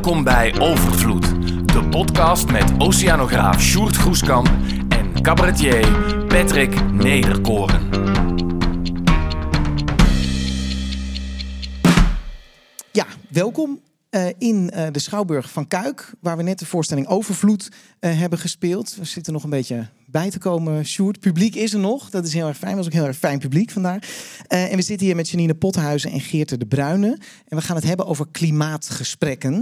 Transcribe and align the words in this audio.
Welkom 0.00 0.24
bij 0.24 0.60
Overvloed, 0.60 1.26
de 1.72 1.88
podcast 1.90 2.50
met 2.50 2.72
oceanograaf 2.78 3.60
Sjoerd 3.60 3.96
Groeskamp 3.96 4.50
en 4.88 5.22
cabaretier 5.22 5.88
Patrick 6.26 6.90
Nederkoren. 6.92 7.88
Ja, 12.92 13.06
welkom 13.28 13.80
uh, 14.10 14.26
in 14.38 14.70
uh, 14.74 14.86
de 14.92 14.98
Schouwburg 14.98 15.50
van 15.50 15.68
Kuik, 15.68 16.12
waar 16.20 16.36
we 16.36 16.42
net 16.42 16.58
de 16.58 16.66
voorstelling 16.66 17.06
Overvloed 17.06 17.68
uh, 18.00 18.18
hebben 18.18 18.38
gespeeld. 18.38 18.94
We 18.94 19.04
zitten 19.04 19.32
nog 19.32 19.44
een 19.44 19.50
beetje 19.50 19.86
bij 20.06 20.30
te 20.30 20.38
komen, 20.38 20.86
Sjoerd. 20.86 21.20
Publiek 21.20 21.54
is 21.54 21.72
er 21.72 21.78
nog, 21.78 22.10
dat 22.10 22.26
is 22.26 22.32
heel 22.32 22.46
erg 22.46 22.56
fijn. 22.56 22.76
was 22.76 22.86
ook 22.86 22.92
heel 22.92 23.06
erg 23.06 23.16
fijn 23.16 23.38
publiek 23.38 23.70
vandaag. 23.70 23.98
en 24.48 24.76
we 24.76 24.82
zitten 24.82 25.06
hier 25.06 25.16
met 25.16 25.28
Janine 25.28 25.54
Pothuizen 25.54 26.10
en 26.10 26.20
Geerte 26.20 26.56
de 26.56 26.66
Bruyne. 26.66 27.18
En 27.48 27.56
we 27.56 27.62
gaan 27.62 27.76
het 27.76 27.84
hebben 27.84 28.06
over 28.06 28.26
klimaatgesprekken. 28.30 29.52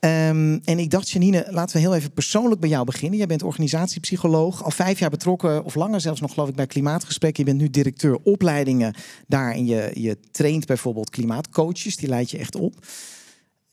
Um, 0.00 0.60
en 0.64 0.78
ik 0.78 0.90
dacht, 0.90 1.10
Janine, 1.10 1.46
laten 1.50 1.76
we 1.76 1.82
heel 1.82 1.94
even 1.94 2.12
persoonlijk 2.12 2.60
bij 2.60 2.70
jou 2.70 2.84
beginnen. 2.84 3.18
Jij 3.18 3.26
bent 3.26 3.42
organisatiepsycholoog, 3.42 4.64
al 4.64 4.70
vijf 4.70 4.98
jaar 4.98 5.10
betrokken, 5.10 5.64
of 5.64 5.74
langer 5.74 6.00
zelfs 6.00 6.20
nog, 6.20 6.32
geloof 6.32 6.48
ik, 6.48 6.54
bij 6.54 6.66
klimaatgesprekken. 6.66 7.44
Je 7.44 7.50
bent 7.50 7.62
nu 7.62 7.70
directeur 7.70 8.18
opleidingen 8.22 8.94
daar 9.26 9.52
en 9.52 9.66
je, 9.66 9.90
je 9.94 10.16
traint 10.30 10.66
bijvoorbeeld 10.66 11.10
klimaatcoaches, 11.10 11.96
die 11.96 12.08
leid 12.08 12.30
je 12.30 12.38
echt 12.38 12.54
op. 12.54 12.74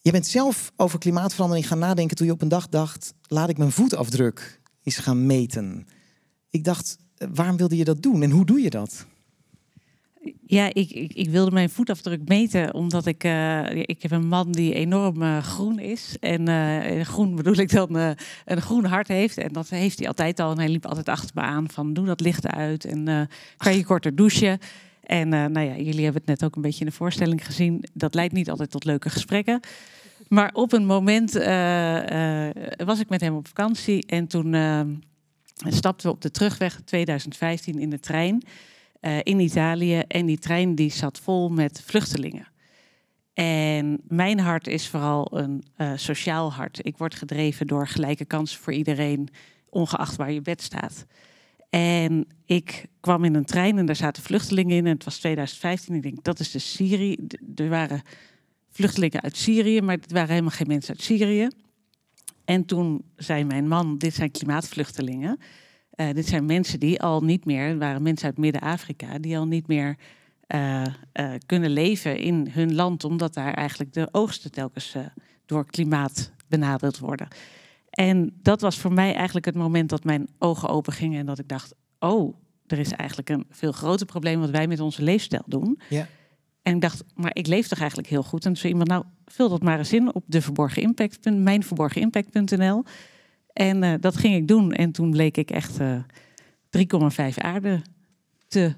Je 0.07 0.13
bent 0.13 0.27
zelf 0.27 0.71
over 0.75 0.99
klimaatverandering 0.99 1.67
gaan 1.67 1.79
nadenken 1.79 2.15
toen 2.15 2.25
je 2.27 2.33
op 2.33 2.41
een 2.41 2.47
dag 2.47 2.69
dacht: 2.69 3.13
laat 3.21 3.49
ik 3.49 3.57
mijn 3.57 3.71
voetafdruk 3.71 4.59
eens 4.83 4.97
gaan 4.97 5.25
meten. 5.25 5.87
Ik 6.49 6.63
dacht, 6.63 6.97
eh, 7.15 7.27
waarom 7.33 7.57
wilde 7.57 7.77
je 7.77 7.83
dat 7.83 8.01
doen 8.01 8.23
en 8.23 8.31
hoe 8.31 8.45
doe 8.45 8.61
je 8.61 8.69
dat? 8.69 9.05
Ja, 10.45 10.65
ik, 10.65 10.91
ik, 10.91 11.13
ik, 11.13 11.29
wilde 11.29 11.51
mijn 11.51 11.69
voetafdruk 11.69 12.27
meten 12.27 12.73
omdat 12.73 13.05
ik, 13.05 13.23
uh, 13.23 13.71
ik 13.71 14.01
heb 14.01 14.11
een 14.11 14.27
man 14.27 14.51
die 14.51 14.73
enorm 14.73 15.21
uh, 15.21 15.37
groen 15.37 15.79
is. 15.79 16.15
En 16.19 16.49
uh, 16.49 17.01
groen 17.01 17.35
bedoel 17.35 17.55
ik 17.55 17.71
dan 17.71 17.95
een 18.45 18.61
groen 18.61 18.85
hart 18.85 19.07
heeft. 19.07 19.37
En 19.37 19.53
dat 19.53 19.69
heeft 19.69 19.99
hij 19.99 20.07
altijd 20.07 20.39
al. 20.39 20.51
En 20.51 20.57
hij 20.57 20.69
liep 20.69 20.85
altijd 20.85 21.09
achter 21.09 21.31
me 21.33 21.41
aan 21.41 21.69
van 21.69 21.93
doe 21.93 22.05
dat 22.05 22.21
licht 22.21 22.47
uit 22.47 22.85
en 22.85 23.29
kan 23.57 23.75
je 23.75 23.85
korter 23.85 24.15
douchen. 24.15 24.59
En 25.07 25.29
nou 25.29 25.59
ja, 25.59 25.75
jullie 25.75 26.03
hebben 26.03 26.21
het 26.21 26.29
net 26.29 26.43
ook 26.43 26.55
een 26.55 26.61
beetje 26.61 26.79
in 26.79 26.85
de 26.85 26.95
voorstelling 26.95 27.45
gezien. 27.45 27.83
Dat 27.93 28.13
leidt 28.13 28.33
niet 28.33 28.49
altijd 28.49 28.71
tot 28.71 28.85
leuke 28.85 29.09
gesprekken. 29.09 29.59
Maar 30.27 30.49
op 30.53 30.73
een 30.73 30.85
moment 30.85 31.33
was 32.85 32.99
ik 32.99 33.09
met 33.09 33.21
hem 33.21 33.35
op 33.35 33.47
vakantie 33.47 34.05
en 34.05 34.27
toen 34.27 34.55
stapten 35.53 36.07
we 36.07 36.13
op 36.13 36.21
de 36.21 36.31
terugweg 36.31 36.81
2015 36.85 37.79
in 37.79 37.89
de 37.89 37.99
trein. 37.99 38.43
In 39.23 39.39
Italië. 39.39 39.99
En 39.99 40.25
die 40.25 40.39
trein 40.39 40.75
die 40.75 40.91
zat 40.91 41.19
vol 41.19 41.49
met 41.49 41.81
vluchtelingen. 41.85 42.47
En 43.33 44.01
mijn 44.07 44.39
hart 44.39 44.67
is 44.67 44.87
vooral 44.87 45.37
een 45.37 45.63
sociaal 45.95 46.53
hart. 46.53 46.79
Ik 46.85 46.97
word 46.97 47.15
gedreven 47.15 47.67
door 47.67 47.87
gelijke 47.87 48.25
kansen 48.25 48.59
voor 48.59 48.73
iedereen, 48.73 49.29
ongeacht 49.69 50.15
waar 50.15 50.31
je 50.31 50.41
bed 50.41 50.61
staat. 50.61 51.05
En 51.69 52.27
ik 52.45 52.85
kwam 52.99 53.23
in 53.23 53.35
een 53.35 53.45
trein 53.45 53.77
en 53.77 53.85
daar 53.85 53.95
zaten 53.95 54.23
vluchtelingen 54.23 54.77
in. 54.77 54.85
En 54.85 54.93
het 54.93 55.03
was 55.03 55.17
2015. 55.17 55.95
Ik 55.95 56.03
denk, 56.03 56.23
dat 56.23 56.39
is 56.39 56.51
de 56.51 56.59
Syrië. 56.59 57.17
Er 57.55 57.69
waren 57.69 58.01
vluchtelingen 58.69 59.21
uit 59.21 59.37
Syrië, 59.37 59.81
maar 59.81 59.95
het 59.95 60.11
waren 60.11 60.29
helemaal 60.29 60.51
geen 60.51 60.67
mensen 60.67 60.93
uit 60.93 61.03
Syrië. 61.03 61.47
En 62.45 62.65
toen 62.65 63.03
zei 63.15 63.43
mijn 63.43 63.67
man, 63.67 63.97
dit 63.97 64.13
zijn 64.13 64.31
klimaatvluchtelingen. 64.31 65.39
Uh, 65.95 66.13
dit 66.13 66.27
zijn 66.27 66.45
mensen 66.45 66.79
die 66.79 67.01
al 67.01 67.21
niet 67.21 67.45
meer, 67.45 67.77
waren 67.77 68.01
mensen 68.01 68.27
uit 68.27 68.37
Midden-Afrika, 68.37 69.19
die 69.19 69.37
al 69.37 69.47
niet 69.47 69.67
meer 69.67 69.97
uh, 70.47 70.85
uh, 71.13 71.33
kunnen 71.45 71.69
leven 71.69 72.17
in 72.17 72.47
hun 72.51 72.75
land, 72.75 73.03
omdat 73.03 73.33
daar 73.33 73.53
eigenlijk 73.53 73.93
de 73.93 74.07
oogsten 74.11 74.51
telkens 74.51 74.95
door 75.45 75.65
klimaat 75.65 76.31
benaderd 76.47 76.99
worden. 76.99 77.27
En 77.99 78.33
dat 78.41 78.61
was 78.61 78.77
voor 78.77 78.93
mij 78.93 79.13
eigenlijk 79.13 79.45
het 79.45 79.55
moment 79.55 79.89
dat 79.89 80.03
mijn 80.03 80.27
ogen 80.37 80.69
open 80.69 80.93
gingen 80.93 81.19
en 81.19 81.25
dat 81.25 81.39
ik 81.39 81.47
dacht: 81.47 81.75
oh, 81.99 82.35
er 82.67 82.79
is 82.79 82.91
eigenlijk 82.91 83.29
een 83.29 83.45
veel 83.49 83.71
groter 83.71 84.05
probleem 84.05 84.39
wat 84.39 84.49
wij 84.49 84.67
met 84.67 84.79
onze 84.79 85.03
leefstijl 85.03 85.43
doen. 85.45 85.79
Ja. 85.89 86.07
En 86.61 86.75
ik 86.75 86.81
dacht, 86.81 87.03
maar 87.15 87.31
ik 87.33 87.47
leef 87.47 87.67
toch 87.67 87.79
eigenlijk 87.79 88.09
heel 88.09 88.23
goed. 88.23 88.45
En 88.45 88.51
toen 88.51 88.57
zei 88.59 88.71
iemand, 88.71 88.89
nou, 88.89 89.03
vul 89.25 89.49
dat 89.49 89.63
maar 89.63 89.77
eens 89.77 89.93
in 89.93 90.13
op 90.13 90.23
de 90.27 90.41
verborgen 90.41 90.81
impact, 90.81 91.31
mijnverborgenimpact.nl. 91.31 92.83
En 93.53 93.83
uh, 93.83 93.93
dat 93.99 94.17
ging 94.17 94.35
ik 94.35 94.47
doen. 94.47 94.71
En 94.71 94.91
toen 94.91 95.11
bleek 95.11 95.37
ik 95.37 95.51
echt 95.51 95.79
uh, 95.79 95.95
eh, 96.69 97.31
3,5 97.33 97.37
aarde 97.37 97.81
te 98.47 98.73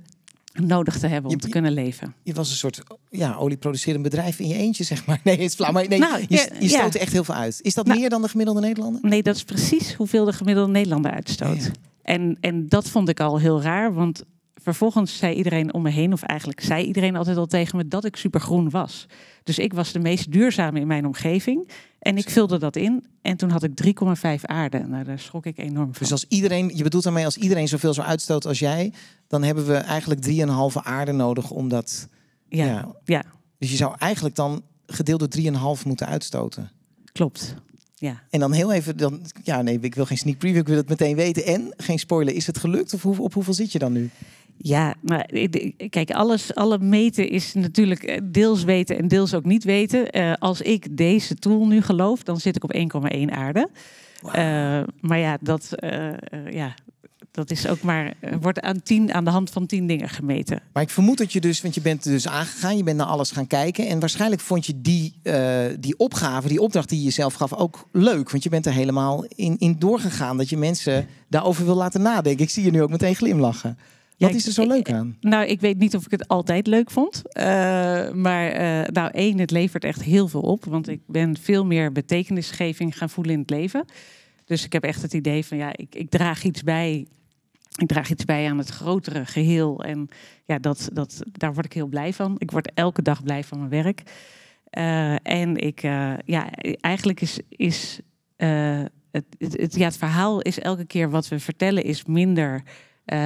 nodig 0.54 1.00
te 1.00 1.08
hebben 1.08 1.32
om 1.32 1.40
te 1.40 1.50
kunnen 1.50 1.72
leven. 1.72 2.14
Je 2.24 2.34
was 2.34 2.50
een 2.50 2.56
soort 2.56 2.84
ja, 3.10 3.36
olieproducerend 3.36 4.04
bedrijf 4.04 4.40
in 4.40 4.48
je 4.48 4.56
eentje, 4.56 4.84
zeg 4.84 5.06
maar. 5.06 5.20
Nee, 5.24 5.36
het 5.36 5.46
is 5.46 5.56
flauw. 5.56 5.72
Maar 5.72 5.88
nee, 5.88 6.00
nou, 6.00 6.26
je, 6.28 6.52
je 6.60 6.68
stoot 6.68 6.96
echt 6.96 7.12
heel 7.12 7.24
veel 7.24 7.36
uit. 7.36 7.60
Is 7.62 7.74
dat 7.74 7.86
nou, 7.86 8.00
meer 8.00 8.10
dan 8.10 8.22
de 8.22 8.28
gemiddelde 8.30 8.62
Nederlander? 8.62 9.02
Nee, 9.04 9.24
dat 9.24 9.36
is 9.36 9.44
precies 9.44 9.94
hoeveel 9.94 10.26
de 10.26 10.34
gemiddelde 10.34 10.72
Nederlander 10.72 11.12
uitstoot. 11.12 11.64
Ja. 11.64 11.72
En, 12.02 12.38
en 12.42 12.68
dat 12.68 12.90
vond 12.90 13.10
ik 13.10 13.20
al 13.20 13.40
heel 13.40 13.62
raar, 13.62 13.94
want 13.94 14.24
vervolgens 14.62 15.18
zei 15.18 15.36
iedereen 15.36 15.74
om 15.74 15.82
me 15.82 15.90
heen, 15.90 16.14
of 16.14 16.22
eigenlijk 16.22 16.62
zei 16.62 16.86
iedereen 16.86 17.16
altijd 17.16 17.38
al 17.38 17.46
tegen 17.46 17.78
me 17.78 17.88
dat 17.88 18.06
ik 18.06 18.16
supergroen 18.16 18.70
was. 18.70 19.06
Dus 19.44 19.60
ik 19.60 19.74
was 19.74 19.92
de 19.92 20.00
meest 20.00 20.32
duurzame 20.32 20.80
in 20.80 20.88
mijn 20.88 21.06
omgeving. 21.06 21.70
En 22.00 22.18
ik 22.18 22.30
vulde 22.30 22.58
dat 22.58 22.76
in. 22.76 23.06
En 23.22 23.38
toen 23.38 23.50
had 23.50 23.64
ik 23.64 23.72
3,5 23.86 24.42
aarde. 24.42 24.80
Nou, 24.80 25.04
daar 25.04 25.20
schrok 25.20 25.46
ik 25.46 25.58
enorm 25.58 25.94
van. 25.94 25.96
Dus 26.00 26.12
als 26.12 26.26
iedereen, 26.28 26.72
je 26.76 26.84
bedoelt 26.84 27.04
daarmee 27.04 27.26
als 27.26 27.38
iedereen 27.38 27.68
zoveel 27.68 27.94
zou 27.94 28.08
uitstoten 28.08 28.50
als 28.50 28.60
jij, 28.60 28.94
dan 29.28 29.44
hebben 29.44 29.68
we 29.68 29.76
eigenlijk 29.76 30.26
3,5 30.26 30.34
aarde 30.84 31.12
nodig 31.12 31.52
om 31.52 31.70
dat. 31.70 32.08
Ja, 32.50 32.66
ja. 32.66 32.96
ja. 33.06 33.24
Dus 33.58 33.72
je 33.72 33.78
zou 33.78 33.96
eigenlijk 33.98 34.36
dan 34.36 34.64
gedeeld 34.86 35.20
door 35.20 35.78
3,5 35.78 35.86
moeten 35.86 36.08
uitstoten. 36.08 36.72
Klopt. 37.12 37.56
Ja. 37.96 38.24
En 38.30 38.40
dan 38.40 38.52
heel 38.52 38.72
even, 38.72 38.98
dan, 38.98 39.22
ja 39.44 39.62
nee, 39.62 39.80
ik 39.82 39.96
wil 39.96 40.06
geen 40.06 40.18
sneak 40.18 40.38
preview, 40.38 40.60
ik 40.60 40.68
wil 40.68 40.78
het 40.78 40.90
meteen 40.90 41.16
weten. 41.16 41.46
En 41.46 41.74
geen 41.78 42.00
spoiler, 42.00 42.34
is 42.34 42.48
het 42.48 42.58
gelukt 42.58 42.94
of 42.94 43.06
op 43.06 43.34
hoeveel 43.34 43.54
zit 43.54 43.72
je 43.72 43.80
dan 43.80 43.92
nu? 43.92 44.10
Ja, 44.62 44.96
maar 45.02 45.30
kijk, 45.90 46.12
alles, 46.12 46.56
alle 46.56 46.80
meten 46.80 47.30
is 47.30 47.54
natuurlijk 47.54 48.04
eh, 48.04 48.22
deels 48.24 48.64
weten 48.64 48.98
en 48.98 49.08
deels 49.08 49.34
ook 49.34 49.46
niet 49.46 49.64
weten. 49.64 50.18
Uh, 50.18 50.34
als 50.40 50.62
ik 50.62 50.98
deze 50.98 51.36
tool 51.36 51.68
nu 51.68 51.82
geloof, 51.82 52.24
dan 52.24 52.40
zit 52.40 52.56
ik 52.56 52.64
op 52.64 52.74
1,1 52.74 53.30
aarde. 53.30 53.70
Wow. 54.22 54.36
Uh, 54.36 54.42
maar 55.02 55.18
ja, 55.18 55.38
dat, 55.42 55.70
uh, 55.84 56.12
ja, 56.50 56.74
dat 57.32 57.52
is 57.52 57.68
ook 57.68 57.82
maar, 57.82 58.14
wordt 58.42 58.62
aan, 58.62 58.84
tien, 58.84 59.14
aan 59.14 59.24
de 59.24 59.30
hand 59.30 59.50
van 59.50 59.66
tien 59.66 59.88
dingen 59.88 60.10
gemeten. 60.10 60.62
Maar 60.74 60.84
ik 60.84 60.90
vermoed 60.90 61.18
dat 61.18 61.34
je 61.34 61.42
dus, 61.42 61.62
want 61.62 61.76
je 61.76 61.82
bent 61.82 62.04
dus 62.04 62.28
aangegaan, 62.28 62.78
je 62.78 62.84
bent 62.84 62.98
naar 62.98 63.08
alles 63.08 63.32
gaan 63.32 63.48
kijken. 63.48 63.88
En 63.88 64.00
waarschijnlijk 64.00 64.42
vond 64.42 64.66
je 64.66 64.82
die, 64.82 65.22
die 65.80 65.98
opgave, 65.98 66.48
die 66.48 66.62
opdracht 66.62 66.90
die 66.90 66.98
je 66.98 67.04
jezelf 67.04 67.34
gaf, 67.34 67.54
ook 67.54 67.88
leuk. 67.92 68.32
Want 68.32 68.44
je 68.44 68.50
bent 68.50 68.66
er 68.66 68.74
helemaal 68.74 69.26
in, 69.36 69.56
in 69.60 69.76
doorgegaan 69.80 70.38
dat 70.38 70.50
je 70.50 70.58
mensen 70.58 71.08
daarover 71.28 71.66
wil 71.66 71.76
laten 71.76 72.02
nadenken. 72.02 72.44
Ik 72.44 72.52
zie 72.52 72.64
je 72.64 72.72
nu 72.72 72.82
ook 72.82 72.90
meteen 72.90 73.16
glimlachen. 73.16 73.78
Wat 74.28 74.34
is 74.34 74.46
er 74.46 74.52
zo 74.52 74.68
leuk 74.68 74.92
aan? 74.92 75.18
Nou, 75.22 75.46
ik 75.46 75.62
weet 75.62 75.78
niet 75.78 75.96
of 75.96 76.06
ik 76.06 76.12
het 76.12 76.28
altijd 76.28 76.68
leuk 76.68 76.92
vond. 76.92 77.22
Uh, 77.26 77.44
maar 78.12 78.62
uh, 78.62 78.88
nou, 78.88 79.12
één, 79.12 79.40
het 79.40 79.52
levert 79.52 79.84
echt 79.84 80.04
heel 80.04 80.28
veel 80.28 80.42
op. 80.42 80.66
Want 80.66 80.88
ik 80.88 81.02
ben 81.08 81.38
veel 81.38 81.66
meer 81.66 81.92
betekenisgeving 81.92 82.98
gaan 82.98 83.10
voelen 83.10 83.34
in 83.34 83.40
het 83.40 83.50
leven. 83.50 83.86
Dus 84.46 84.66
ik 84.66 84.74
heb 84.74 84.84
echt 84.84 85.02
het 85.02 85.14
idee 85.14 85.46
van, 85.46 85.58
ja, 85.58 85.72
ik, 85.76 85.96
ik 85.96 86.10
draag 86.10 86.44
iets 86.44 86.64
bij. 86.64 87.08
Ik 87.78 87.88
draag 87.88 88.10
iets 88.10 88.26
bij 88.26 88.50
aan 88.50 88.58
het 88.58 88.70
grotere 88.70 89.26
geheel. 89.26 89.84
En 89.84 90.08
ja, 90.46 90.60
dat, 90.60 90.90
dat, 90.94 91.22
daar 91.32 91.54
word 91.54 91.66
ik 91.66 91.74
heel 91.74 91.88
blij 91.88 92.14
van. 92.14 92.36
Ik 92.38 92.52
word 92.52 92.72
elke 92.74 93.02
dag 93.02 93.24
blij 93.24 93.44
van 93.44 93.58
mijn 93.58 93.84
werk. 93.84 94.02
Uh, 94.78 95.16
en 95.24 95.58
ik, 95.58 95.82
ja, 96.26 96.50
eigenlijk 96.80 97.22
is, 97.22 97.40
is 97.50 98.00
het, 98.38 99.26
het, 99.38 99.58
het, 99.58 99.76
ja, 99.76 99.86
het 99.86 99.98
verhaal 99.98 100.42
is 100.42 100.60
elke 100.60 100.86
keer 100.86 101.10
wat 101.10 101.28
we 101.28 101.40
vertellen 101.40 101.84
is 101.84 102.06
minder 102.06 102.64
uh, 103.14 103.18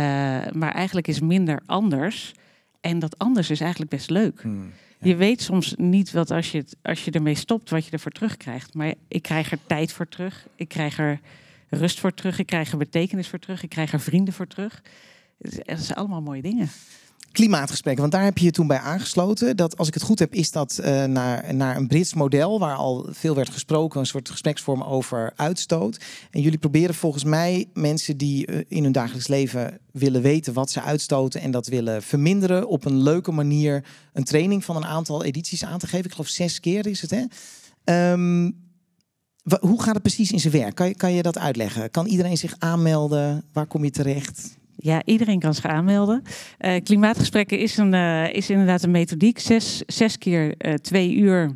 maar 0.51 0.71
eigenlijk 0.73 1.07
is 1.07 1.19
minder 1.19 1.61
anders. 1.65 2.33
En 2.81 2.99
dat 2.99 3.17
anders 3.17 3.49
is 3.49 3.59
eigenlijk 3.61 3.91
best 3.91 4.09
leuk. 4.09 4.41
Hmm, 4.41 4.71
je 4.99 5.15
weet 5.15 5.41
soms 5.41 5.73
niet 5.77 6.11
wat 6.11 6.31
als 6.31 6.51
je, 6.51 6.57
het, 6.57 6.75
als 6.81 7.05
je 7.05 7.11
ermee 7.11 7.35
stopt, 7.35 7.69
wat 7.69 7.85
je 7.85 7.91
ervoor 7.91 8.11
terugkrijgt. 8.11 8.73
Maar 8.73 8.93
ik 9.07 9.21
krijg 9.21 9.51
er 9.51 9.59
tijd 9.67 9.91
voor 9.91 10.07
terug. 10.07 10.47
Ik 10.55 10.67
krijg 10.67 10.99
er 10.99 11.19
rust 11.69 11.99
voor 11.99 12.13
terug. 12.13 12.39
Ik 12.39 12.45
krijg 12.45 12.71
er 12.71 12.77
betekenis 12.77 13.27
voor 13.27 13.39
terug. 13.39 13.63
Ik 13.63 13.69
krijg 13.69 13.93
er 13.93 13.99
vrienden 13.99 14.33
voor 14.33 14.47
terug. 14.47 14.81
Het 15.41 15.83
zijn 15.83 15.97
allemaal 15.97 16.21
mooie 16.21 16.41
dingen 16.41 16.69
klimaatgesprekken. 17.33 18.01
Want 18.01 18.13
daar 18.13 18.23
heb 18.23 18.37
je 18.37 18.45
je 18.45 18.51
toen 18.51 18.67
bij 18.67 18.77
aangesloten. 18.77 19.57
Dat, 19.57 19.77
als 19.77 19.87
ik 19.87 19.93
het 19.93 20.03
goed 20.03 20.19
heb, 20.19 20.33
is 20.33 20.51
dat 20.51 20.79
uh, 20.81 21.03
naar, 21.03 21.55
naar 21.55 21.75
een 21.75 21.87
Brits 21.87 22.13
model... 22.13 22.59
waar 22.59 22.75
al 22.75 23.07
veel 23.09 23.35
werd 23.35 23.49
gesproken, 23.49 23.99
een 23.99 24.05
soort 24.05 24.29
gespreksvorm 24.29 24.83
over 24.83 25.33
uitstoot. 25.35 25.97
En 26.31 26.41
jullie 26.41 26.57
proberen 26.57 26.95
volgens 26.95 27.23
mij 27.23 27.69
mensen 27.73 28.17
die 28.17 28.51
uh, 28.51 28.61
in 28.67 28.83
hun 28.83 28.91
dagelijks 28.91 29.27
leven 29.27 29.79
willen 29.91 30.21
weten 30.21 30.53
wat 30.53 30.71
ze 30.71 30.81
uitstoten... 30.81 31.41
en 31.41 31.51
dat 31.51 31.67
willen 31.67 32.03
verminderen, 32.03 32.67
op 32.67 32.85
een 32.85 33.01
leuke 33.01 33.31
manier 33.31 33.85
een 34.13 34.23
training 34.23 34.65
van 34.65 34.75
een 34.75 34.85
aantal 34.85 35.23
edities 35.23 35.65
aan 35.65 35.79
te 35.79 35.87
geven. 35.87 36.05
Ik 36.05 36.11
geloof 36.11 36.27
zes 36.27 36.59
keer 36.59 36.87
is 36.87 37.01
het, 37.01 37.11
hè? 37.11 38.11
Um, 38.11 38.61
hoe 39.59 39.81
gaat 39.81 39.93
het 39.93 40.03
precies 40.03 40.31
in 40.31 40.39
zijn 40.39 40.53
werk? 40.53 40.75
Kan 40.75 40.87
je, 40.87 40.95
kan 40.95 41.13
je 41.13 41.21
dat 41.21 41.37
uitleggen? 41.37 41.91
Kan 41.91 42.05
iedereen 42.05 42.37
zich 42.37 42.55
aanmelden? 42.57 43.43
Waar 43.53 43.65
kom 43.67 43.83
je 43.83 43.91
terecht? 43.91 44.61
Ja, 44.83 45.01
iedereen 45.05 45.39
kan 45.39 45.53
zich 45.53 45.65
aanmelden. 45.65 46.21
Uh, 46.59 46.75
klimaatgesprekken 46.83 47.59
is, 47.59 47.77
een, 47.77 47.93
uh, 47.93 48.33
is 48.33 48.49
inderdaad 48.49 48.83
een 48.83 48.91
methodiek. 48.91 49.39
Zes, 49.39 49.83
zes 49.85 50.17
keer 50.17 50.55
uh, 50.57 50.73
twee 50.73 51.15
uur 51.15 51.55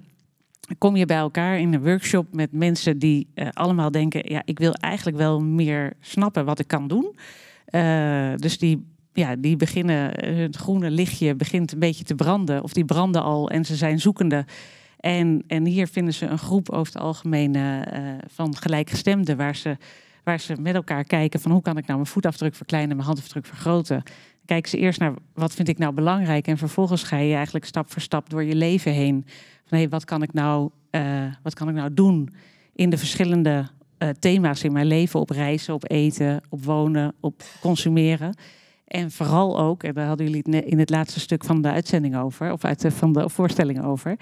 kom 0.77 0.95
je 0.95 1.05
bij 1.05 1.17
elkaar 1.17 1.59
in 1.59 1.73
een 1.73 1.83
workshop 1.83 2.27
met 2.31 2.51
mensen 2.51 2.99
die 2.99 3.27
eh, 3.33 3.47
allemaal 3.53 3.91
denken: 3.91 4.31
ja, 4.31 4.41
ik 4.45 4.59
wil 4.59 4.73
eigenlijk 4.73 5.17
wel 5.17 5.39
meer 5.39 5.93
snappen 5.99 6.45
wat 6.45 6.59
ik 6.59 6.67
kan 6.67 6.87
doen. 6.87 7.15
Dus 8.35 8.57
die, 8.57 8.85
ja, 9.13 9.35
die 9.35 9.55
beginnen, 9.55 10.25
het 10.25 10.55
groene 10.55 10.91
lichtje 10.91 11.35
begint 11.35 11.71
een 11.71 11.79
beetje 11.79 12.03
te 12.03 12.15
branden, 12.15 12.63
of 12.63 12.73
die 12.73 12.85
branden 12.85 13.23
al 13.23 13.49
en 13.49 13.65
ze 13.65 13.75
zijn 13.75 13.99
zoekende. 13.99 14.45
En, 14.99 15.43
en 15.47 15.65
hier 15.65 15.87
vinden 15.87 16.13
ze 16.13 16.25
een 16.25 16.37
groep 16.37 16.69
over 16.69 16.93
het 16.93 17.01
algemeen 17.01 17.55
van 18.27 18.55
gelijkgestemden, 18.55 19.37
waar 19.37 19.55
ze, 19.55 19.77
waar 20.27 20.39
ze 20.39 20.55
met 20.59 20.75
elkaar 20.75 21.03
kijken 21.03 21.39
van 21.39 21.51
hoe 21.51 21.61
kan 21.61 21.77
ik 21.77 21.85
nou 21.85 21.99
mijn 21.99 22.11
voetafdruk 22.11 22.55
verkleinen, 22.55 22.95
mijn 22.95 23.07
handafdruk 23.07 23.45
vergroten. 23.45 24.03
Kijken 24.45 24.69
ze 24.69 24.77
eerst 24.77 24.99
naar 24.99 25.13
wat 25.33 25.53
vind 25.53 25.67
ik 25.67 25.77
nou 25.77 25.93
belangrijk 25.93 26.47
en 26.47 26.57
vervolgens 26.57 27.03
ga 27.03 27.17
je 27.17 27.35
eigenlijk 27.35 27.65
stap 27.65 27.91
voor 27.91 28.01
stap 28.01 28.29
door 28.29 28.43
je 28.43 28.55
leven 28.55 28.91
heen. 28.91 29.25
Van 29.65 29.77
hey, 29.77 29.89
wat 29.89 30.05
kan 30.05 30.23
ik 30.23 30.33
nou, 30.33 30.69
uh, 30.91 31.23
wat 31.43 31.53
kan 31.53 31.69
ik 31.69 31.75
nou 31.75 31.93
doen 31.93 32.33
in 32.73 32.89
de 32.89 32.97
verschillende 32.97 33.67
uh, 33.99 34.09
thema's 34.09 34.63
in 34.63 34.71
mijn 34.71 34.85
leven, 34.85 35.19
op 35.19 35.29
reizen, 35.29 35.73
op 35.73 35.91
eten, 35.91 36.41
op 36.49 36.63
wonen, 36.63 37.15
op 37.19 37.43
consumeren. 37.61 38.37
En 38.87 39.11
vooral 39.11 39.59
ook, 39.59 39.83
en 39.83 39.93
daar 39.93 40.07
hadden 40.07 40.25
jullie 40.25 40.43
het 40.45 40.65
in 40.65 40.79
het 40.79 40.89
laatste 40.89 41.19
stuk 41.19 41.43
van 41.43 41.61
de 41.61 41.71
uitzending 41.71 42.17
over, 42.17 42.51
of 42.51 42.65
uit 42.65 42.81
de, 42.81 42.91
van 42.91 43.13
de 43.13 43.29
voorstelling 43.29 43.83
over, 43.83 44.15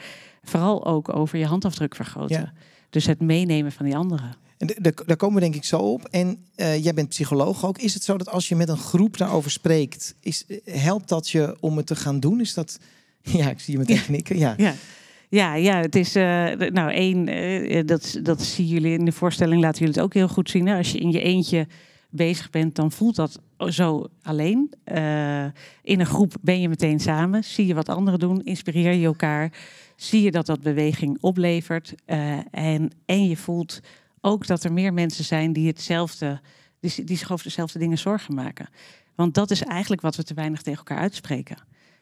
vooral 0.43 0.85
ook 0.85 1.15
over 1.15 1.37
je 1.37 1.45
handafdruk 1.45 1.95
vergroten. 1.95 2.41
Ja. 2.41 2.53
Dus 2.89 3.05
het 3.05 3.21
meenemen 3.21 3.71
van 3.71 3.85
die 3.85 3.95
anderen. 3.95 4.44
Daar 5.05 5.17
komen 5.17 5.35
we 5.35 5.41
denk 5.41 5.55
ik 5.55 5.63
zo 5.63 5.77
op. 5.77 6.07
En 6.11 6.45
uh, 6.55 6.83
jij 6.83 6.93
bent 6.93 7.09
psycholoog 7.09 7.65
ook. 7.65 7.77
Is 7.77 7.93
het 7.93 8.03
zo 8.03 8.17
dat 8.17 8.29
als 8.29 8.49
je 8.49 8.55
met 8.55 8.69
een 8.69 8.77
groep 8.77 9.17
daarover 9.17 9.51
spreekt, 9.51 10.15
is, 10.19 10.45
helpt 10.63 11.09
dat 11.09 11.29
je 11.29 11.57
om 11.59 11.77
het 11.77 11.85
te 11.87 11.95
gaan 11.95 12.19
doen? 12.19 12.39
Is 12.39 12.53
dat. 12.53 12.79
Ja, 13.21 13.49
ik 13.49 13.59
zie 13.59 13.73
je 13.73 13.79
meteen 13.79 14.03
knikken. 14.03 14.37
Ja. 14.37 14.53
ja. 14.57 14.73
Ja, 15.29 15.55
ja, 15.55 15.81
het 15.81 15.95
is 15.95 16.15
uh, 16.15 16.23
nou 16.53 16.91
één, 16.91 17.27
uh, 17.27 17.81
dat, 17.85 18.19
dat 18.23 18.41
zien 18.41 18.65
jullie 18.65 18.97
in 18.97 19.05
de 19.05 19.11
voorstelling, 19.11 19.61
laten 19.61 19.79
jullie 19.79 19.93
het 19.93 20.03
ook 20.03 20.13
heel 20.13 20.27
goed 20.27 20.49
zien. 20.49 20.67
Hè? 20.67 20.77
Als 20.77 20.91
je 20.91 20.97
in 20.97 21.11
je 21.11 21.21
eentje 21.21 21.67
bezig 22.09 22.49
bent, 22.49 22.75
dan 22.75 22.91
voelt 22.91 23.15
dat 23.15 23.39
zo 23.69 24.07
alleen. 24.21 24.73
Uh, 24.85 25.43
in 25.83 25.99
een 25.99 26.05
groep 26.05 26.33
ben 26.41 26.61
je 26.61 26.69
meteen 26.69 26.99
samen, 26.99 27.43
zie 27.43 27.65
je 27.65 27.73
wat 27.73 27.89
anderen 27.89 28.19
doen, 28.19 28.43
inspireer 28.43 28.93
je 28.93 29.05
elkaar, 29.05 29.51
zie 29.95 30.21
je 30.21 30.31
dat 30.31 30.45
dat 30.45 30.61
beweging 30.61 31.17
oplevert 31.21 31.93
en, 32.51 32.91
en 33.05 33.27
je 33.27 33.37
voelt 33.37 33.81
ook 34.25 34.47
dat 34.47 34.63
er 34.63 34.73
meer 34.73 34.93
mensen 34.93 35.23
zijn 35.23 35.53
die 35.53 35.67
hetzelfde, 35.67 36.41
die, 36.79 37.03
die 37.03 37.17
zich 37.17 37.31
over 37.31 37.45
dezelfde 37.45 37.79
dingen 37.79 37.97
zorgen 37.97 38.33
maken. 38.33 38.69
Want 39.15 39.33
dat 39.33 39.51
is 39.51 39.63
eigenlijk 39.63 40.01
wat 40.01 40.15
we 40.15 40.23
te 40.23 40.33
weinig 40.33 40.61
tegen 40.61 40.79
elkaar 40.79 40.97
uitspreken. 40.97 41.57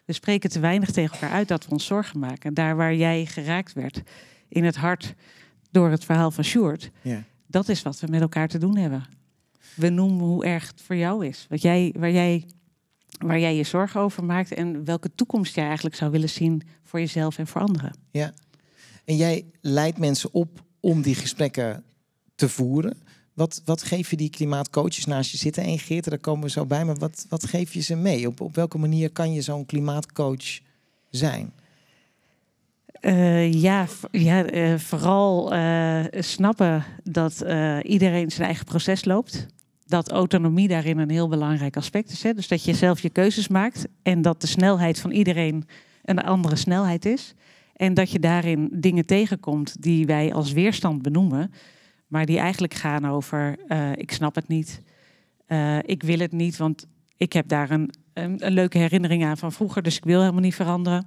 We 0.05 0.13
spreken 0.13 0.49
te 0.49 0.59
weinig 0.59 0.91
tegen 0.91 1.13
elkaar 1.13 1.31
uit 1.31 1.47
dat 1.47 1.65
we 1.65 1.71
ons 1.71 1.85
zorgen 1.85 2.19
maken. 2.19 2.53
Daar 2.53 2.75
waar 2.75 2.95
jij 2.95 3.25
geraakt 3.25 3.73
werd 3.73 4.01
in 4.47 4.63
het 4.63 4.75
hart 4.75 5.13
door 5.71 5.89
het 5.89 6.05
verhaal 6.05 6.31
van 6.31 6.43
Sjoerd, 6.43 6.91
ja. 7.01 7.23
dat 7.47 7.69
is 7.69 7.81
wat 7.81 7.99
we 7.99 8.07
met 8.07 8.21
elkaar 8.21 8.47
te 8.47 8.57
doen 8.57 8.77
hebben. 8.77 9.05
We 9.75 9.89
noemen 9.89 10.25
hoe 10.25 10.45
erg 10.45 10.67
het 10.67 10.81
voor 10.81 10.95
jou 10.95 11.25
is. 11.25 11.45
Wat 11.49 11.61
jij, 11.61 11.93
waar, 11.97 12.11
jij, 12.11 12.45
waar 13.17 13.39
jij 13.39 13.55
je 13.55 13.63
zorgen 13.63 14.01
over 14.01 14.23
maakt 14.23 14.53
en 14.53 14.85
welke 14.85 15.15
toekomst 15.15 15.55
jij 15.55 15.65
eigenlijk 15.65 15.95
zou 15.95 16.11
willen 16.11 16.29
zien 16.29 16.61
voor 16.83 16.99
jezelf 16.99 17.37
en 17.37 17.47
voor 17.47 17.61
anderen. 17.61 17.95
Ja. 18.11 18.33
En 19.05 19.15
jij 19.15 19.45
leidt 19.61 19.97
mensen 19.97 20.33
op 20.33 20.63
om 20.79 21.01
die 21.01 21.15
gesprekken 21.15 21.83
voeren. 22.49 22.97
Wat, 23.33 23.61
wat 23.65 23.83
geef 23.83 24.09
je 24.09 24.15
die 24.15 24.29
klimaatcoaches 24.29 25.05
naast 25.05 25.31
je 25.31 25.37
zitten? 25.37 25.63
En 25.63 25.79
Geert, 25.79 26.09
daar 26.09 26.17
komen 26.17 26.43
we 26.43 26.49
zo 26.49 26.65
bij. 26.65 26.85
Maar 26.85 26.95
wat, 26.95 27.25
wat 27.29 27.45
geef 27.45 27.73
je 27.73 27.81
ze 27.81 27.95
mee? 27.95 28.27
Op, 28.27 28.41
op 28.41 28.55
welke 28.55 28.77
manier 28.77 29.09
kan 29.09 29.33
je 29.33 29.41
zo'n 29.41 29.65
klimaatcoach 29.65 30.59
zijn? 31.09 31.51
Uh, 33.01 33.53
ja, 33.53 33.87
ja 34.11 34.53
uh, 34.53 34.77
vooral 34.77 35.53
uh, 35.53 36.03
snappen 36.11 36.83
dat 37.03 37.45
iedereen 37.81 38.31
zijn 38.31 38.47
eigen 38.47 38.65
proces 38.65 39.05
loopt. 39.05 39.45
Dat 39.85 40.11
autonomie 40.11 40.67
daarin 40.67 40.97
een 40.97 41.09
heel 41.09 41.27
belangrijk 41.27 41.77
aspect 41.77 42.11
is. 42.11 42.23
Hè? 42.23 42.33
Dus 42.33 42.47
dat 42.47 42.63
je 42.63 42.73
zelf 42.73 42.99
je 42.99 43.09
keuzes 43.09 43.47
maakt 43.47 43.85
en 44.03 44.21
dat 44.21 44.41
de 44.41 44.47
snelheid 44.47 44.99
van 44.99 45.11
iedereen 45.11 45.67
een 46.03 46.19
andere 46.19 46.55
snelheid 46.55 47.05
is. 47.05 47.33
En 47.75 47.93
dat 47.93 48.11
je 48.11 48.19
daarin 48.19 48.69
dingen 48.71 49.05
tegenkomt 49.05 49.81
die 49.81 50.05
wij 50.05 50.33
als 50.33 50.51
weerstand 50.51 51.01
benoemen. 51.01 51.51
Maar 52.13 52.25
die 52.25 52.39
eigenlijk 52.39 52.73
gaan 52.73 53.05
over, 53.05 53.55
uh, 53.67 53.91
ik 53.95 54.11
snap 54.11 54.35
het 54.35 54.47
niet, 54.47 54.81
uh, 55.47 55.77
ik 55.81 56.03
wil 56.03 56.19
het 56.19 56.31
niet, 56.31 56.57
want 56.57 56.87
ik 57.17 57.33
heb 57.33 57.47
daar 57.47 57.71
een, 57.71 57.93
een, 58.13 58.51
leuke 58.51 58.77
herinnering 58.77 59.25
aan 59.25 59.37
van 59.37 59.51
vroeger, 59.51 59.81
dus 59.81 59.97
ik 59.97 60.03
wil 60.03 60.19
helemaal 60.19 60.41
niet 60.41 60.55
veranderen. 60.55 61.05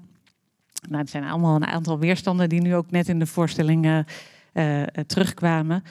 Nou, 0.89 1.01
het 1.01 1.11
zijn 1.11 1.25
allemaal 1.25 1.57
een 1.57 1.67
aantal 1.67 1.99
weerstanden 1.99 2.49
die 2.49 2.61
nu 2.61 2.75
ook 2.75 2.91
net 2.91 3.09
in 3.09 3.19
de 3.19 3.27
voorstelling 3.27 4.05
uh, 4.53 4.83
terugkwamen. 5.07 5.83